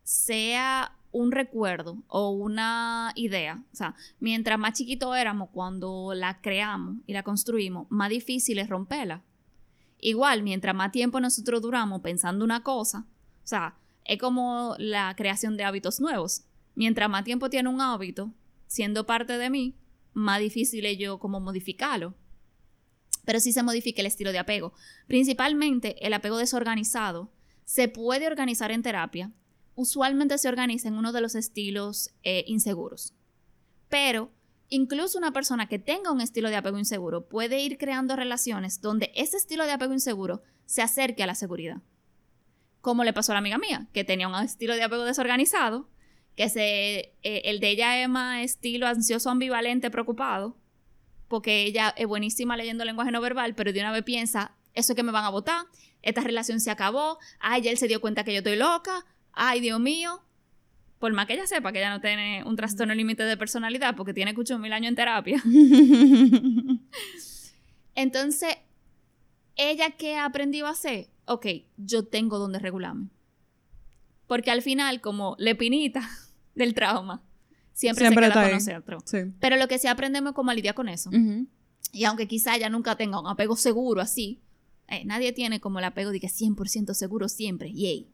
sea 0.05 0.97
un 1.11 1.33
recuerdo 1.33 2.05
o 2.07 2.31
una 2.31 3.11
idea, 3.17 3.65
o 3.73 3.75
sea, 3.75 3.97
mientras 4.21 4.61
más 4.61 4.75
chiquito 4.75 5.13
éramos 5.17 5.49
cuando 5.51 6.13
la 6.15 6.41
creamos 6.41 6.99
y 7.05 7.15
la 7.15 7.25
construimos, 7.25 7.89
más 7.91 8.11
difícil 8.11 8.61
es 8.61 8.69
romperla. 8.69 9.25
Igual, 9.99 10.45
mientras 10.45 10.77
más 10.77 10.93
tiempo 10.93 11.19
nosotros 11.19 11.61
duramos 11.61 12.01
pensando 12.01 12.45
una 12.45 12.63
cosa, 12.63 13.07
o 13.43 13.47
sea, 13.47 13.77
es 14.05 14.21
como 14.21 14.77
la 14.79 15.17
creación 15.17 15.57
de 15.57 15.65
hábitos 15.65 15.99
nuevos. 15.99 16.45
Mientras 16.77 17.11
más 17.11 17.25
tiempo 17.25 17.51
tiene 17.51 17.71
un 17.71 17.81
hábito 17.81 18.33
siendo 18.69 19.05
parte 19.05 19.37
de 19.37 19.51
mí, 19.51 19.75
más 20.13 20.41
difícil 20.41 20.87
es 20.87 20.99
yo 20.99 21.19
como 21.19 21.41
modificarlo. 21.41 22.15
Pero 23.25 23.41
sí 23.41 23.53
se 23.53 23.63
modifica 23.63 24.01
el 24.01 24.07
estilo 24.07 24.33
de 24.33 24.39
apego. 24.39 24.73
Principalmente 25.07 26.05
el 26.07 26.15
apego 26.15 26.39
desorganizado 26.39 27.31
se 27.65 27.89
puede 27.89 28.27
organizar 28.27 28.71
en 28.71 28.83
terapia. 28.83 29.33
Usualmente 29.75 30.39
se 30.39 30.49
organiza 30.49 30.89
en 30.89 30.95
uno 30.95 31.13
de 31.13 31.21
los 31.21 31.35
estilos 31.35 32.11
eh, 32.23 32.45
inseguros. 32.47 33.15
Pero 33.89 34.33
incluso 34.71 35.19
una 35.19 35.33
persona 35.33 35.69
que 35.69 35.79
tenga 35.79 36.11
un 36.11 36.21
estilo 36.21 36.49
de 36.49 36.57
apego 36.57 36.79
inseguro 36.79 37.29
puede 37.29 37.61
ir 37.61 37.79
creando 37.79 38.17
relaciones 38.17 38.81
donde 38.81 39.13
ese 39.15 39.37
estilo 39.37 39.67
de 39.67 39.73
apego 39.73 39.93
inseguro 39.93 40.43
se 40.67 40.83
acerque 40.83 41.23
a 41.23 41.27
la 41.27 41.35
seguridad. 41.35 41.83
Como 42.81 43.05
le 43.05 43.13
pasó 43.13 43.33
a 43.33 43.35
la 43.35 43.41
amiga 43.41 43.59
mía, 43.59 43.89
que 43.93 44.05
tenía 44.05 44.29
un 44.29 44.35
estilo 44.37 44.75
de 44.75 44.83
apego 44.83 45.05
desorganizado, 45.05 45.89
que 46.39 46.49
se, 46.49 47.13
eh, 47.25 47.43
el 47.47 47.59
de 47.59 47.71
ella 47.71 48.01
es 48.01 48.09
más 48.09 48.45
estilo 48.45 48.87
ansioso, 48.87 49.29
ambivalente, 49.29 49.91
preocupado, 49.91 50.57
porque 51.27 51.65
ella 51.65 51.93
es 51.97 52.07
buenísima 52.07 52.57
leyendo 52.57 52.85
lenguaje 52.85 53.11
no 53.11 53.21
verbal, 53.21 53.57
pero 53.57 53.73
de 53.73 53.81
una 53.81 53.91
vez 53.91 54.05
piensa, 54.05 54.53
eso 54.73 54.93
es 54.93 54.97
que 54.97 55.03
me 55.03 55.11
van 55.11 55.25
a 55.25 55.31
votar, 55.31 55.67
esta 56.01 56.21
relación 56.21 56.61
se 56.61 56.71
acabó, 56.71 57.19
ay, 57.41 57.63
ya 57.63 57.73
él 57.73 57.77
se 57.77 57.89
dio 57.89 58.01
cuenta 58.01 58.23
que 58.23 58.33
yo 58.33 58.39
estoy 58.39 58.55
loca, 58.55 59.05
ay, 59.33 59.59
Dios 59.59 59.81
mío. 59.81 60.23
Por 61.01 61.13
más 61.13 61.27
que 61.27 61.33
ella 61.33 61.49
sepa 61.49 61.73
que 61.73 61.79
ella 61.81 61.91
no 61.91 62.01
tiene 62.01 62.45
un 62.45 62.55
trastorno 62.55 62.95
límite 62.95 63.25
de 63.25 63.37
personalidad, 63.37 63.97
porque 63.97 64.15
tiene 64.15 64.33
8 64.37 64.61
mil 64.61 64.73
años 64.73 64.91
en 64.91 64.95
terapia. 64.95 65.43
Entonces, 67.97 68.59
¿ella 69.57 69.91
qué 69.91 70.15
ha 70.15 70.25
aprendido 70.25 70.69
a 70.69 70.71
hacer? 70.71 71.09
Ok, 71.25 71.47
yo 71.79 72.05
tengo 72.05 72.39
donde 72.39 72.61
regularme. 72.61 73.09
Porque 74.29 74.53
al 74.53 74.63
final, 74.63 75.01
como 75.01 75.35
la 75.39 75.51
espinita 75.51 76.09
del 76.59 76.75
trauma, 76.75 77.23
siempre, 77.73 78.07
Siempre 78.07 78.27
se 78.27 78.33
queda 78.33 78.43
con 78.43 78.53
nosotros. 78.53 79.03
Sí. 79.07 79.19
Pero 79.41 79.57
lo 79.57 79.69
que 79.69 79.79
sí 79.79 79.87
aprendemos 79.87 80.31
es 80.31 80.35
cómo 80.35 80.53
lidiar 80.53 80.75
con 80.75 80.89
eso. 80.89 81.11
Y 81.93 82.05
aunque 82.05 82.27
quizá 82.27 82.57
ella 82.57 82.69
nunca 82.69 82.97
tenga 82.97 83.21
un 83.21 83.27
apego 83.27 83.57
seguro 83.57 84.01
así, 84.01 84.41
eh, 84.89 85.05
nadie 85.05 85.33
tiene 85.33 85.61
como 85.61 85.79
el 85.79 85.85
apego 85.85 86.11
de 86.11 86.21
que 86.21 86.29
100% 86.29 86.95
seguro 86.95 87.29
siempre, 87.29 87.73
yay. 87.73 88.09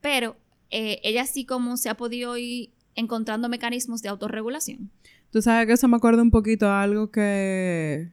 Pero 0.00 0.36
eh, 0.70 1.00
ella 1.02 1.26
sí 1.26 1.44
como 1.44 1.76
se 1.76 1.88
ha 1.88 1.96
podido 1.96 2.36
ir 2.36 2.70
encontrando 2.94 3.48
mecanismos 3.48 4.02
de 4.02 4.08
autorregulación. 4.08 4.90
Tú 5.30 5.42
sabes 5.42 5.66
que 5.66 5.74
eso 5.74 5.88
me 5.88 5.96
acuerda 5.96 6.22
un 6.22 6.30
poquito 6.30 6.66
a 6.66 6.82
algo 6.82 7.10
que 7.10 8.10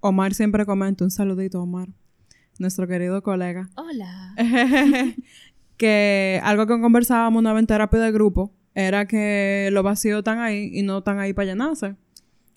Omar 0.00 0.34
siempre 0.34 0.66
comenta. 0.66 1.04
Un 1.04 1.10
saludito, 1.10 1.62
Omar. 1.62 1.88
Nuestro 2.58 2.86
querido 2.86 3.22
colega. 3.22 3.68
Hola. 3.76 4.34
que 5.76 6.40
algo 6.42 6.66
que 6.66 6.80
conversábamos 6.80 7.40
una 7.40 7.52
vez 7.52 7.60
en 7.60 7.66
terapia 7.66 8.00
de 8.00 8.12
grupo 8.12 8.52
era 8.74 9.06
que 9.06 9.68
los 9.72 9.82
vacíos 9.84 10.18
están 10.18 10.38
ahí 10.38 10.70
y 10.72 10.82
no 10.82 10.98
están 10.98 11.18
ahí 11.18 11.32
para 11.32 11.46
llenarse. 11.46 11.96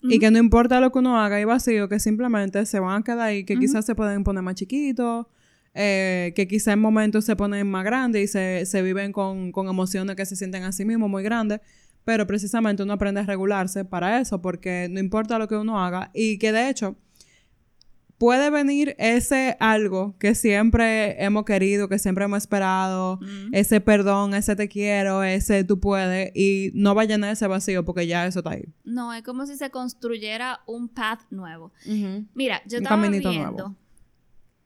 Y 0.00 0.20
que 0.20 0.30
no 0.30 0.38
importa 0.38 0.80
lo 0.80 0.92
que 0.92 1.00
uno 1.00 1.20
haga, 1.20 1.36
hay 1.36 1.44
vacíos 1.44 1.88
que 1.88 1.98
simplemente 1.98 2.64
se 2.66 2.78
van 2.78 3.00
a 3.00 3.04
quedar 3.04 3.20
ahí, 3.20 3.44
que 3.44 3.58
quizás 3.58 3.84
se 3.84 3.96
pueden 3.96 4.22
poner 4.22 4.44
más 4.44 4.54
chiquitos, 4.54 5.26
eh, 5.74 6.32
que 6.36 6.46
quizás 6.46 6.74
en 6.74 6.80
momentos 6.80 7.24
se 7.24 7.34
ponen 7.34 7.68
más 7.68 7.84
grandes 7.84 8.22
y 8.22 8.26
se, 8.28 8.64
se 8.64 8.82
viven 8.82 9.12
con, 9.12 9.50
con 9.50 9.68
emociones 9.68 10.14
que 10.14 10.24
se 10.24 10.36
sienten 10.36 10.62
a 10.62 10.72
sí 10.72 10.84
mismos 10.84 11.10
muy 11.10 11.24
grandes. 11.24 11.60
Pero 12.04 12.26
precisamente 12.26 12.84
uno 12.84 12.92
aprende 12.92 13.20
a 13.20 13.24
regularse 13.24 13.84
para 13.84 14.20
eso, 14.20 14.40
porque 14.40 14.88
no 14.88 15.00
importa 15.00 15.38
lo 15.38 15.48
que 15.48 15.56
uno 15.56 15.84
haga. 15.84 16.10
Y 16.14 16.38
que 16.38 16.52
de 16.52 16.68
hecho, 16.70 16.96
puede 18.18 18.50
venir 18.50 18.96
ese 18.98 19.56
algo 19.60 20.16
que 20.18 20.34
siempre 20.34 21.22
hemos 21.24 21.44
querido, 21.44 21.88
que 21.88 21.98
siempre 22.00 22.24
hemos 22.24 22.38
esperado, 22.38 23.20
ese 23.52 23.80
perdón, 23.80 24.34
ese 24.34 24.56
te 24.56 24.68
quiero, 24.68 25.22
ese 25.22 25.62
tú 25.64 25.78
puedes, 25.78 26.32
y 26.34 26.70
no 26.74 26.94
va 26.96 27.02
a 27.02 27.04
llenar 27.04 27.30
ese 27.32 27.46
vacío 27.46 27.84
porque 27.84 28.06
ya 28.08 28.26
eso 28.26 28.40
está 28.40 28.50
ahí. 28.50 28.64
No, 28.84 29.14
es 29.14 29.22
como 29.22 29.46
si 29.46 29.56
se 29.56 29.70
construyera 29.70 30.60
un 30.66 30.88
path 30.88 31.20
nuevo. 31.30 31.72
Mira, 32.34 32.60
yo 32.66 32.78
estaba 32.78 32.96
viendo, 33.20 33.30
nuevo. 33.52 33.76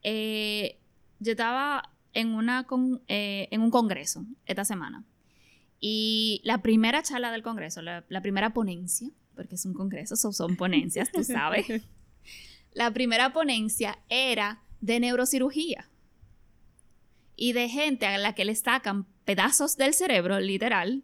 eh, 0.03 0.79
yo 1.21 1.33
estaba 1.33 1.91
en, 2.15 2.29
una 2.35 2.65
con- 2.65 3.03
eh, 3.09 3.49
en 3.51 3.61
un 3.61 3.71
congreso 3.71 4.25
esta 4.47 4.65
semana. 4.65 5.05
Y 5.81 6.41
la 6.45 6.63
primera 6.63 7.03
charla 7.03 7.33
del 7.33 7.43
congreso, 7.43 7.83
la, 7.83 8.05
la 8.09 8.21
primera 8.23 8.55
ponencia, 8.55 9.11
porque 9.35 9.57
es 9.57 9.65
un 9.67 9.75
congreso, 9.75 10.17
so- 10.17 10.33
son 10.33 10.57
ponencias, 10.57 11.11
tú 11.13 11.23
sabes. 11.25 11.67
La 12.75 12.91
primera 12.93 13.33
ponencia 13.33 13.99
era 14.09 14.63
de 14.81 15.01
neurocirugía. 15.01 15.89
Y 17.37 17.53
de 17.53 17.69
gente 17.69 18.07
a 18.07 18.19
la 18.19 18.35
que 18.35 18.45
le 18.45 18.55
sacan 18.55 19.07
pedazos 19.25 19.77
del 19.77 19.95
cerebro, 19.95 20.39
literal. 20.41 21.03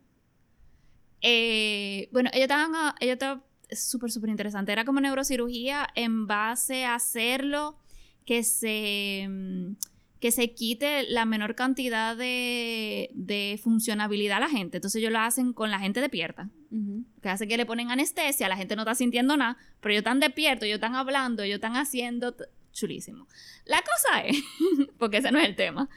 Eh, 1.20 2.09
bueno, 2.12 2.31
ellos 2.33 2.44
estaban, 2.44 2.94
ellos 3.00 3.14
estaban 3.14 3.42
es 3.68 3.88
súper, 3.88 4.11
súper 4.11 4.31
interesante. 4.31 4.72
Era 4.72 4.85
como 4.85 5.00
neurocirugía 5.00 5.87
en 5.94 6.26
base 6.26 6.85
a 6.85 6.94
hacerlo 6.94 7.78
que 8.24 8.42
se, 8.42 9.26
mm, 9.28 9.76
que 10.20 10.33
se 10.33 10.52
quite 10.52 11.04
la 11.04 11.24
menor 11.24 11.54
cantidad 11.54 12.16
de, 12.16 13.11
de 13.14 13.61
funcionabilidad 13.62 14.38
a 14.38 14.40
la 14.40 14.48
gente. 14.48 14.78
Entonces 14.78 15.00
ellos 15.00 15.12
lo 15.12 15.20
hacen 15.20 15.52
con 15.52 15.70
la 15.70 15.78
gente 15.78 16.00
despierta. 16.00 16.50
Ujú. 16.70 17.04
Que 17.22 17.28
hace 17.28 17.46
que 17.46 17.57
le 17.57 17.66
ponen 17.66 17.90
anestesia, 17.90 18.48
la 18.48 18.57
gente 18.57 18.74
no 18.74 18.83
está 18.83 18.94
sintiendo 18.94 19.37
nada, 19.37 19.57
pero 19.81 19.92
ellos 19.92 20.00
están 20.00 20.20
despiertos, 20.20 20.66
ellos 20.66 20.76
están 20.76 20.94
hablando, 20.94 21.42
ellos 21.42 21.57
están 21.57 21.76
haciendo... 21.76 22.35
Chulísimo. 22.72 23.26
La 23.64 23.81
cosa 23.83 24.20
es, 24.22 24.37
porque 24.98 25.18
ese 25.18 25.33
no 25.33 25.38
es 25.38 25.48
el 25.48 25.57
tema, 25.57 25.88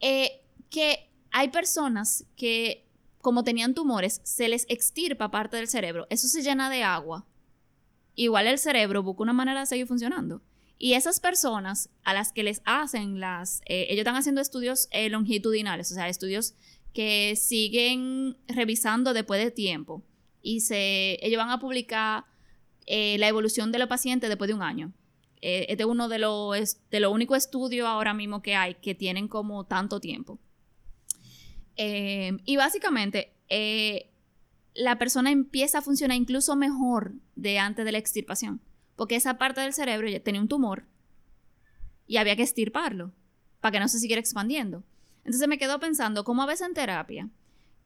eh, 0.00 0.42
que 0.70 1.10
hay 1.30 1.48
personas 1.48 2.26
que, 2.36 2.86
como 3.20 3.44
tenían 3.44 3.74
tumores, 3.74 4.20
se 4.24 4.48
les 4.48 4.64
extirpa 4.68 5.30
parte 5.30 5.56
del 5.56 5.68
cerebro. 5.68 6.06
Eso 6.08 6.28
se 6.28 6.42
llena 6.42 6.70
de 6.70 6.82
agua. 6.84 7.26
Igual 8.14 8.46
el 8.46 8.58
cerebro 8.58 9.02
busca 9.02 9.22
una 9.22 9.34
manera 9.34 9.60
de 9.60 9.66
seguir 9.66 9.86
funcionando. 9.86 10.40
Y 10.78 10.92
esas 10.92 11.20
personas 11.20 11.88
a 12.04 12.12
las 12.12 12.32
que 12.32 12.42
les 12.42 12.60
hacen 12.64 13.18
las... 13.18 13.62
eh, 13.66 13.86
ellos 13.88 14.00
están 14.00 14.16
haciendo 14.16 14.40
estudios 14.40 14.88
eh, 14.90 15.08
longitudinales, 15.08 15.90
o 15.90 15.94
sea, 15.94 16.08
estudios 16.08 16.54
que 16.92 17.34
siguen 17.36 18.36
revisando 18.46 19.14
después 19.14 19.42
de 19.42 19.50
tiempo. 19.50 20.02
Y 20.42 20.60
se, 20.60 21.18
ellos 21.22 21.38
van 21.38 21.50
a 21.50 21.58
publicar 21.58 22.24
eh, 22.86 23.16
la 23.18 23.28
evolución 23.28 23.72
de 23.72 23.78
los 23.78 23.88
pacientes 23.88 24.28
después 24.28 24.48
de 24.48 24.54
un 24.54 24.62
año. 24.62 24.92
Este 25.42 25.82
es 25.82 25.88
uno 25.88 26.08
de 26.08 26.18
los 26.18 26.78
de 26.90 26.98
los 26.98 27.12
únicos 27.12 27.36
estudios 27.36 27.86
ahora 27.86 28.14
mismo 28.14 28.42
que 28.42 28.56
hay 28.56 28.74
que 28.74 28.94
tienen 28.94 29.28
como 29.28 29.64
tanto 29.64 30.00
tiempo. 30.00 30.40
Y 31.76 32.56
básicamente, 32.56 33.32
la 34.74 34.98
persona 34.98 35.30
empieza 35.30 35.78
a 35.78 35.82
funcionar 35.82 36.16
incluso 36.16 36.56
mejor 36.56 37.12
de 37.36 37.58
antes 37.58 37.84
de 37.84 37.92
la 37.92 37.98
extirpación. 37.98 38.60
Porque 38.96 39.16
esa 39.16 39.38
parte 39.38 39.60
del 39.60 39.72
cerebro 39.72 40.08
ya 40.08 40.20
tenía 40.20 40.40
un 40.40 40.48
tumor 40.48 40.84
y 42.06 42.16
había 42.16 42.36
que 42.36 42.42
extirparlo 42.42 43.12
para 43.60 43.72
que 43.72 43.80
no 43.80 43.88
se 43.88 43.98
siguiera 43.98 44.20
expandiendo. 44.20 44.82
Entonces 45.18 45.48
me 45.48 45.58
quedo 45.58 45.78
pensando, 45.80 46.24
cómo 46.24 46.42
a 46.42 46.46
veces 46.46 46.66
en 46.68 46.74
terapia, 46.74 47.28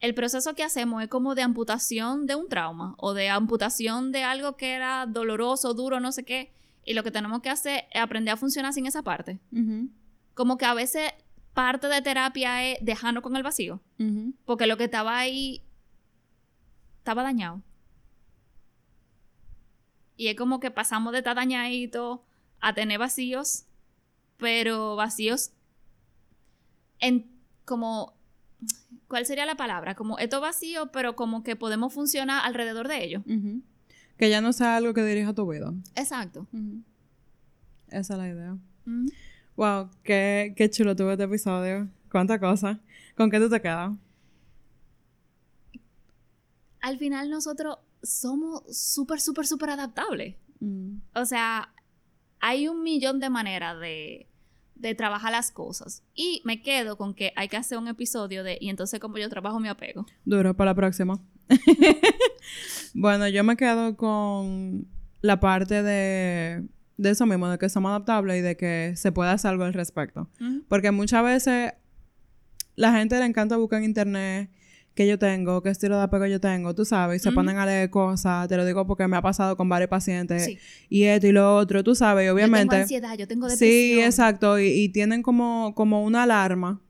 el 0.01 0.15
proceso 0.15 0.55
que 0.55 0.63
hacemos 0.63 1.03
es 1.03 1.09
como 1.09 1.35
de 1.35 1.43
amputación 1.43 2.27
de 2.27 2.35
un 2.35 2.49
trauma 2.49 2.95
o 2.99 3.13
de 3.13 3.29
amputación 3.29 4.13
de 4.13 4.25
algo 4.25 4.57
que 4.57 4.73
era 4.73 5.07
doloroso, 5.07 5.75
duro, 5.75 6.01
no 6.01 6.13
sé 6.13 6.25
qué, 6.25 6.53
y 6.85 6.95
lo 6.95 7.03
que 7.03 7.11
tenemos 7.11 7.41
que 7.41 7.51
hacer 7.51 7.85
es 7.93 8.01
aprender 8.01 8.33
a 8.33 8.37
funcionar 8.37 8.73
sin 8.73 8.87
esa 8.87 9.03
parte. 9.03 9.41
Como 10.35 10.57
que 10.59 10.65
a 10.65 10.75
veces 10.75 11.13
parte 11.53 11.89
de 11.89 12.01
terapia 12.01 12.65
es 12.67 12.79
dejarnos 12.83 13.23
con 13.23 13.37
el 13.37 13.43
vacío, 13.43 13.81
porque 14.45 14.67
lo 14.67 14.77
que 14.77 14.85
estaba 14.85 15.19
ahí 15.19 15.63
estaba 16.99 17.23
dañado. 17.23 17.63
Y 20.21 20.29
es 20.29 20.37
como 20.37 20.61
que 20.61 20.71
pasamos 20.71 21.13
de 21.13 21.21
estar 21.21 21.35
dañadito 21.35 22.23
a 22.61 22.75
tener 22.75 22.99
vacíos, 22.99 23.65
pero 24.37 24.95
vacíos 24.95 25.53
en 26.99 27.25
como 27.65 28.13
¿cuál 29.09 29.25
sería 29.25 29.47
la 29.47 29.55
palabra? 29.55 29.95
Como 29.95 30.19
esto 30.19 30.43
vacío, 30.43 30.93
pero 30.93 31.17
como 31.17 31.43
que 31.43 31.57
podemos 31.57 31.95
funcionar 31.95 32.45
alrededor 32.45 32.87
de 32.87 33.03
ello. 33.03 33.23
Que 34.19 34.29
ya 34.29 34.43
no 34.43 34.53
sea 34.53 34.77
algo 34.77 34.93
que 34.93 35.03
dirija 35.07 35.33
tu 35.33 35.51
vida. 35.51 35.73
Exacto. 35.95 36.47
Esa 37.89 38.13
es 38.13 38.19
la 38.19 38.29
idea. 38.29 38.59
Wow, 39.57 39.89
qué, 40.03 40.53
qué 40.55 40.69
chulo 40.69 40.95
tuvo 40.95 41.13
este 41.13 41.25
episodio. 41.25 41.89
Cuánta 42.13 42.39
cosa. 42.39 42.79
¿Con 43.17 43.31
qué 43.31 43.39
tú 43.39 43.49
te 43.49 43.63
quedas? 43.63 43.93
Al 46.83 46.99
final 46.99 47.31
nosotros 47.31 47.79
somos 48.03 48.63
súper, 48.77 49.21
súper, 49.21 49.47
súper 49.47 49.71
adaptables. 49.71 50.37
O 51.15 51.25
sea, 51.25 51.73
hay 52.41 52.69
un 52.69 52.83
millón 52.83 53.19
de 53.21 53.31
maneras 53.31 53.81
de 53.81 54.31
de 54.81 54.95
trabajar 54.95 55.33
las 55.33 55.51
cosas. 55.51 56.03
Y 56.15 56.43
me 56.45 56.63
quedo 56.63 56.97
con 56.97 57.15
que 57.15 57.33
hay 57.37 57.49
que 57.49 57.57
hacer 57.57 57.79
un 57.79 57.89
episodio 57.89 58.43
de, 58.43 58.59
y 58.61 58.71
entonces 58.71 58.99
como 58.99 59.19
yo 59.19 59.29
trabajo 59.29 59.61
mi 59.61 59.69
apego. 59.69 60.07
Duro, 60.25 60.57
para 60.57 60.71
la 60.71 60.75
próxima. 60.75 61.21
bueno, 62.95 63.29
yo 63.29 63.45
me 63.45 63.57
quedo 63.57 63.97
con 63.97 64.89
la 65.21 65.39
parte 65.39 65.83
de, 65.83 66.67
de 66.97 67.11
eso 67.11 67.27
mismo, 67.27 67.49
de 67.49 67.59
que 67.59 67.69
somos 67.69 67.91
adaptables 67.91 68.39
y 68.39 68.41
de 68.41 68.57
que 68.57 68.95
se 68.97 69.13
puede 69.13 69.31
hacer 69.31 69.51
algo 69.51 69.65
al 69.65 69.75
respecto. 69.75 70.31
Porque 70.69 70.91
muchas 70.91 71.23
veces 71.25 71.75
la 72.75 72.93
gente 72.93 73.19
le 73.19 73.27
encanta 73.27 73.57
buscar 73.57 73.81
en 73.81 73.85
internet 73.85 74.51
que 75.01 75.07
yo 75.07 75.19
tengo, 75.19 75.63
qué 75.63 75.71
estilo 75.71 75.97
de 75.97 76.03
apego 76.03 76.27
yo 76.27 76.41
tengo, 76.41 76.75
tú 76.75 76.85
sabes, 76.85 77.23
y 77.23 77.25
se 77.25 77.33
ponen 77.33 77.57
a 77.57 77.65
leer 77.65 77.89
cosas, 77.89 78.47
te 78.49 78.57
lo 78.59 78.67
digo 78.67 78.87
porque 78.87 79.09
me 79.09 79.17
ha 79.17 79.23
pasado 79.23 79.57
con 79.57 79.67
varios 79.67 79.89
pacientes, 79.89 80.47
y 80.91 81.05
esto 81.05 81.27
y 81.27 81.33
lo 81.33 81.57
otro, 81.57 81.83
tú 81.83 81.95
sabes, 81.95 82.27
y 82.27 82.29
obviamente... 82.29 82.67
Yo 82.67 82.69
tengo 82.71 82.83
ansiedad, 82.83 83.15
yo 83.17 83.27
tengo 83.27 83.47
depresión. 83.47 83.71
Sí, 83.71 83.99
exacto, 83.99 84.61
y, 84.61 84.91
tienen 84.91 85.23
como, 85.23 85.75
como 85.75 86.05
una 86.05 86.25
alarma 86.25 86.83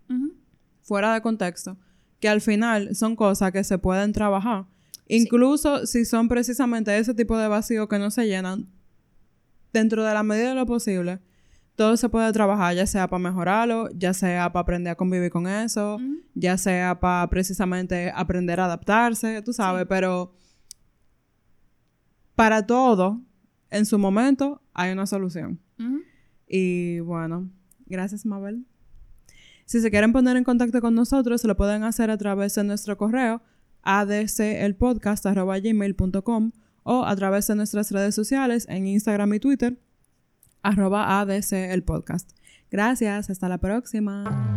fuera 0.82 1.14
de 1.14 1.20
contexto, 1.20 1.76
que 2.18 2.28
al 2.28 2.40
final 2.40 2.96
son 2.96 3.14
cosas 3.14 3.52
que 3.52 3.62
se 3.62 3.78
pueden 3.78 4.10
trabajar, 4.10 4.66
incluso 5.06 5.86
si 5.86 6.04
son 6.04 6.26
precisamente 6.26 6.98
ese 6.98 7.14
tipo 7.14 7.38
de 7.38 7.46
vacíos 7.46 7.88
que 7.88 8.00
no 8.00 8.10
se 8.10 8.26
llenan, 8.26 8.66
dentro 9.72 10.02
de 10.04 10.12
la 10.12 10.24
medida 10.24 10.48
de 10.48 10.54
lo 10.56 10.66
posible, 10.66 11.20
todo 11.76 11.96
se 11.96 12.08
puede 12.08 12.32
trabajar, 12.32 12.74
ya 12.74 12.86
sea 12.86 13.08
para 13.08 13.22
mejorarlo, 13.22 13.88
ya 13.94 14.12
sea 14.12 14.52
para 14.52 14.62
aprender 14.62 14.92
a 14.92 14.96
convivir 14.96 15.30
con 15.30 15.46
eso, 15.46 15.98
ya 16.34 16.58
sea 16.58 16.98
para 17.00 17.28
precisamente 17.30 18.12
aprender 18.14 18.60
a 18.60 18.66
adaptarse, 18.66 19.42
tú 19.42 19.52
sabes, 19.52 19.86
pero 19.88 20.34
para 22.34 22.66
todo, 22.66 23.20
en 23.70 23.86
su 23.86 23.98
momento, 23.98 24.62
hay 24.74 24.92
una 24.92 25.06
solución. 25.06 25.58
Y 26.46 27.00
bueno, 27.00 27.50
gracias 27.86 28.26
Mabel. 28.26 28.66
Si 29.64 29.80
se 29.80 29.90
quieren 29.90 30.12
poner 30.12 30.36
en 30.36 30.44
contacto 30.44 30.80
con 30.80 30.94
nosotros, 30.94 31.40
se 31.40 31.48
lo 31.48 31.56
pueden 31.56 31.84
hacer 31.84 32.10
a 32.10 32.18
través 32.18 32.54
de 32.56 32.64
nuestro 32.64 32.98
correo 32.98 33.40
adcelpodcast.gmail.com 33.82 36.52
o 36.82 37.04
a 37.04 37.14
través 37.16 37.46
de 37.46 37.54
nuestras 37.54 37.90
redes 37.92 38.14
sociales 38.14 38.66
en 38.68 38.86
Instagram 38.86 39.32
y 39.34 39.40
Twitter 39.40 39.78
arroba 40.62 41.20
ADC 41.20 41.52
el 41.52 41.82
podcast. 41.82 42.30
Gracias, 42.70 43.30
hasta 43.30 43.48
la 43.48 43.58
próxima. 43.58 44.56